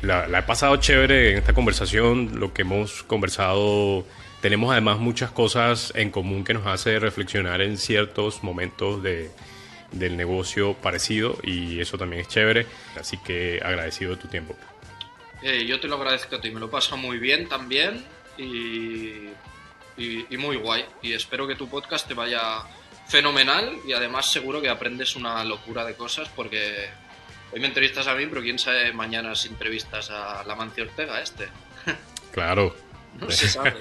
[0.00, 4.06] La, he pasado chévere en esta conversación, lo que hemos conversado.
[4.40, 9.30] Tenemos además muchas cosas en común que nos hace reflexionar en ciertos momentos de,
[9.92, 12.66] del negocio parecido y eso también es chévere.
[12.98, 14.56] Así que agradecido de tu tiempo.
[15.42, 18.04] Eh, yo te lo agradezco a ti, me lo paso muy bien también
[18.38, 19.28] y
[19.96, 20.84] y, muy guay.
[21.02, 22.62] Y espero que tu podcast te vaya
[23.06, 26.88] fenomenal y además seguro que aprendes una locura de cosas porque
[27.52, 31.20] hoy me entrevistas a mí, pero quién sabe mañana si entrevistas a la Mancio Ortega
[31.20, 31.48] este.
[32.32, 32.74] Claro.
[33.20, 33.76] no se sabe.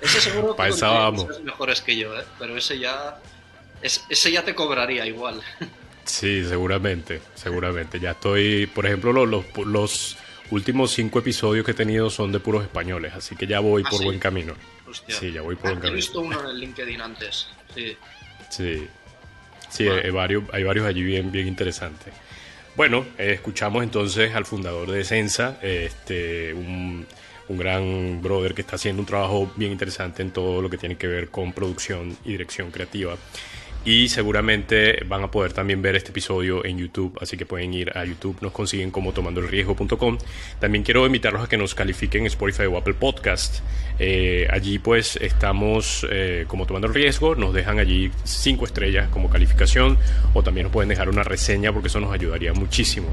[0.00, 2.24] Ese seguro que es mejores que yo, ¿eh?
[2.36, 3.20] pero ese ya
[3.80, 5.40] ese ya te cobraría igual.
[6.04, 8.00] Sí, seguramente, seguramente.
[8.00, 10.16] Ya estoy, por ejemplo, los, los,
[10.52, 13.90] últimos cinco episodios que he tenido son de puros españoles, así que ya voy ¿Ah,
[13.90, 14.54] por buen camino.
[15.08, 17.48] Sí, ya voy por ah, He visto uno en el LinkedIn antes.
[17.74, 17.96] Sí.
[18.50, 18.88] Sí.
[19.70, 22.12] Sí, hay, varios, hay varios allí bien, bien interesantes.
[22.76, 27.06] Bueno, eh, escuchamos entonces al fundador de Sensa, este, un,
[27.48, 30.96] un, gran brother que está haciendo un trabajo bien interesante en todo lo que tiene
[30.96, 33.16] que ver con producción y dirección creativa
[33.84, 37.96] y seguramente van a poder también ver este episodio en YouTube, así que pueden ir
[37.96, 40.18] a YouTube, nos consiguen como tomandoelriesgo.com.
[40.60, 43.60] También quiero invitarlos a que nos califiquen en Spotify o Apple Podcast.
[43.98, 49.28] Eh, allí pues estamos eh, como tomando el riesgo, nos dejan allí cinco estrellas como
[49.28, 49.98] calificación
[50.32, 53.08] o también nos pueden dejar una reseña porque eso nos ayudaría muchísimo.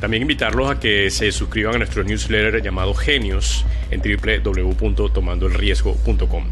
[0.00, 6.44] También invitarlos a que se suscriban a nuestro newsletter llamado Genios en www.tomandoelriesgo.com.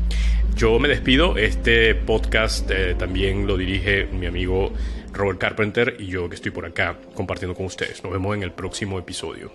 [0.57, 1.37] Yo me despido.
[1.37, 4.73] Este podcast eh, también lo dirige mi amigo
[5.13, 8.03] Robert Carpenter y yo que estoy por acá compartiendo con ustedes.
[8.03, 9.53] Nos vemos en el próximo episodio.